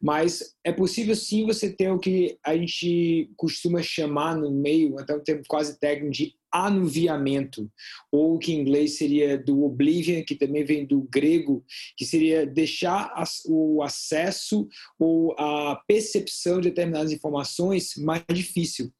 Mas 0.00 0.54
é 0.64 0.72
possível 0.72 1.14
sim 1.16 1.46
você 1.46 1.70
ter 1.70 1.90
o 1.90 1.98
que 1.98 2.38
a 2.44 2.56
gente 2.56 3.30
costuma 3.36 3.82
chamar 3.82 4.36
no 4.36 4.50
meio, 4.50 4.98
até 4.98 5.14
um 5.14 5.22
termo 5.22 5.42
quase 5.48 5.78
técnico, 5.78 6.12
de 6.12 6.34
anuviamento, 6.50 7.70
ou 8.10 8.38
que 8.38 8.52
em 8.52 8.60
inglês 8.60 8.96
seria 8.96 9.36
do 9.36 9.64
oblivion, 9.64 10.24
que 10.24 10.34
também 10.34 10.64
vem 10.64 10.86
do 10.86 11.02
grego, 11.02 11.64
que 11.96 12.04
seria 12.04 12.46
deixar 12.46 13.12
o 13.46 13.82
acesso 13.82 14.66
ou 14.98 15.32
a 15.38 15.76
percepção 15.86 16.60
de 16.60 16.70
determinadas 16.70 17.12
informações 17.12 17.96
mais 17.96 18.24
difícil. 18.32 18.90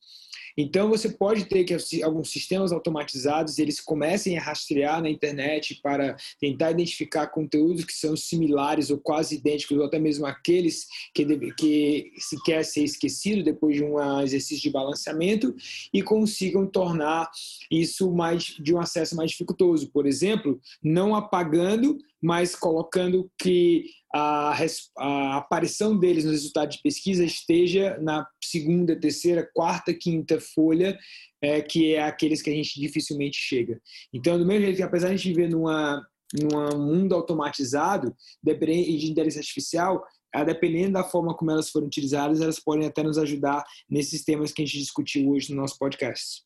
Então, 0.60 0.88
você 0.88 1.08
pode 1.08 1.44
ter 1.44 1.62
que 1.62 2.02
alguns 2.02 2.30
sistemas 2.30 2.72
automatizados 2.72 3.60
eles 3.60 3.80
comecem 3.80 4.36
a 4.36 4.42
rastrear 4.42 5.00
na 5.00 5.08
internet 5.08 5.78
para 5.80 6.16
tentar 6.40 6.72
identificar 6.72 7.28
conteúdos 7.28 7.84
que 7.84 7.92
são 7.92 8.16
similares 8.16 8.90
ou 8.90 8.98
quase 8.98 9.36
idênticos, 9.36 9.78
ou 9.78 9.84
até 9.84 10.00
mesmo 10.00 10.26
aqueles 10.26 10.88
que, 11.14 11.24
que 11.52 12.10
se 12.18 12.42
quer 12.42 12.64
ser 12.64 12.82
esquecido 12.82 13.44
depois 13.44 13.76
de 13.76 13.84
um 13.84 14.00
exercício 14.20 14.60
de 14.60 14.70
balanceamento 14.70 15.54
e 15.94 16.02
consigam 16.02 16.66
tornar 16.66 17.30
isso 17.70 18.10
mais 18.10 18.56
de 18.58 18.74
um 18.74 18.80
acesso 18.80 19.14
mais 19.14 19.30
dificultoso. 19.30 19.88
Por 19.92 20.06
exemplo, 20.06 20.60
não 20.82 21.14
apagando 21.14 21.96
mas 22.20 22.54
colocando 22.54 23.30
que 23.38 23.86
a, 24.14 24.56
a, 24.98 25.36
aparição 25.36 25.98
deles 25.98 26.24
no 26.24 26.30
resultado 26.30 26.70
de 26.70 26.80
pesquisa 26.82 27.24
esteja 27.24 27.98
na 28.00 28.26
segunda, 28.42 28.98
terceira, 28.98 29.48
quarta, 29.54 29.92
quinta 29.92 30.40
folha, 30.40 30.98
é, 31.42 31.60
que 31.60 31.94
é 31.94 32.02
aqueles 32.02 32.42
que 32.42 32.50
a 32.50 32.54
gente 32.54 32.80
dificilmente 32.80 33.38
chega. 33.38 33.80
Então, 34.12 34.38
do 34.38 34.46
mesmo 34.46 34.64
jeito 34.64 34.76
que, 34.76 34.82
apesar 34.82 35.08
de 35.08 35.14
a 35.14 35.16
gente 35.16 35.28
viver 35.28 35.48
numa, 35.48 36.04
num 36.34 36.78
mundo 36.78 37.14
automatizado 37.14 38.14
e 38.44 38.96
de 38.96 39.10
inteligência 39.10 39.40
artificial, 39.40 40.02
dependendo 40.44 40.92
da 40.92 41.04
forma 41.04 41.34
como 41.34 41.50
elas 41.50 41.70
forem 41.70 41.88
utilizadas, 41.88 42.40
elas 42.40 42.60
podem 42.60 42.86
até 42.86 43.02
nos 43.02 43.18
ajudar 43.18 43.64
nesses 43.88 44.24
temas 44.24 44.52
que 44.52 44.62
a 44.62 44.64
gente 44.64 44.78
discutiu 44.78 45.30
hoje 45.30 45.50
no 45.50 45.60
nosso 45.60 45.78
podcast. 45.78 46.42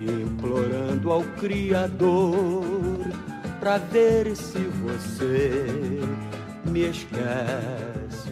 Implorando 0.00 1.10
ao 1.10 1.22
Criador 1.34 2.64
para 3.60 3.78
ver 3.78 4.36
se 4.36 4.58
você 4.58 6.00
me 6.70 6.80
esquece. 6.90 8.30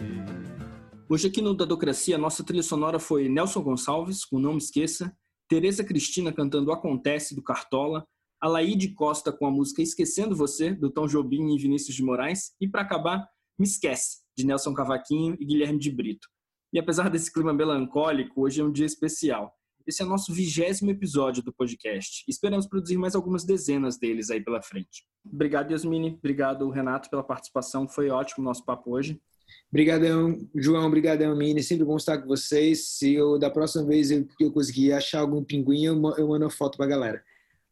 Hoje 1.09 1.27
aqui 1.27 1.41
no 1.41 1.53
Dadocracia, 1.53 2.15
a 2.15 2.19
nossa 2.19 2.43
trilha 2.43 2.63
sonora 2.63 2.99
foi 2.99 3.29
Nelson 3.29 3.61
Gonçalves, 3.61 4.25
com 4.25 4.39
Não 4.39 4.53
Me 4.53 4.57
Esqueça, 4.57 5.15
Tereza 5.47 5.83
Cristina 5.83 6.33
cantando 6.33 6.71
Acontece, 6.71 7.35
do 7.35 7.43
Cartola, 7.43 8.05
Alaide 8.41 8.93
Costa 8.93 9.31
com 9.31 9.45
a 9.45 9.51
música 9.51 9.81
Esquecendo 9.81 10.35
Você, 10.35 10.73
do 10.73 10.89
Tom 10.91 11.07
Jobim 11.07 11.53
e 11.53 11.59
Vinícius 11.59 11.95
de 11.95 12.03
Moraes, 12.03 12.55
e 12.59 12.67
para 12.67 12.81
acabar, 12.81 13.27
Me 13.57 13.65
Esquece, 13.65 14.19
de 14.37 14.45
Nelson 14.45 14.73
Cavaquinho 14.73 15.35
e 15.39 15.45
Guilherme 15.45 15.79
de 15.79 15.91
Brito. 15.91 16.27
E 16.73 16.79
apesar 16.79 17.09
desse 17.09 17.31
clima 17.31 17.53
melancólico, 17.53 18.41
hoje 18.41 18.61
é 18.61 18.63
um 18.63 18.71
dia 18.71 18.85
especial. 18.85 19.53
Esse 19.87 20.01
é 20.01 20.05
o 20.05 20.09
nosso 20.09 20.33
vigésimo 20.33 20.89
episódio 20.89 21.43
do 21.43 21.53
podcast. 21.53 22.25
Esperamos 22.27 22.65
produzir 22.65 22.97
mais 22.97 23.13
algumas 23.13 23.43
dezenas 23.43 23.99
deles 23.99 24.31
aí 24.31 24.41
pela 24.41 24.59
frente. 24.59 25.05
Obrigado, 25.23 25.71
Yasmini. 25.71 26.15
Obrigado, 26.17 26.67
Renato, 26.71 27.07
pela 27.07 27.23
participação. 27.23 27.87
Foi 27.87 28.09
ótimo 28.09 28.43
o 28.43 28.45
nosso 28.45 28.65
papo 28.65 28.91
hoje. 28.91 29.21
Obrigadão, 29.69 30.39
João. 30.55 30.87
Obrigadão, 30.87 31.35
Mini. 31.35 31.61
Sempre 31.61 31.85
bom 31.85 31.97
estar 31.97 32.17
com 32.17 32.27
vocês. 32.27 32.87
Se 32.97 33.13
eu, 33.13 33.37
da 33.37 33.51
próxima 33.51 33.85
vez 33.85 34.09
eu, 34.09 34.27
eu 34.39 34.51
conseguir 34.51 34.91
achar 34.91 35.19
algum 35.19 35.43
pinguim, 35.43 35.85
eu, 35.85 35.93
eu 36.17 36.27
mando 36.29 36.45
a 36.45 36.49
foto 36.49 36.77
pra 36.77 36.87
galera. 36.87 37.23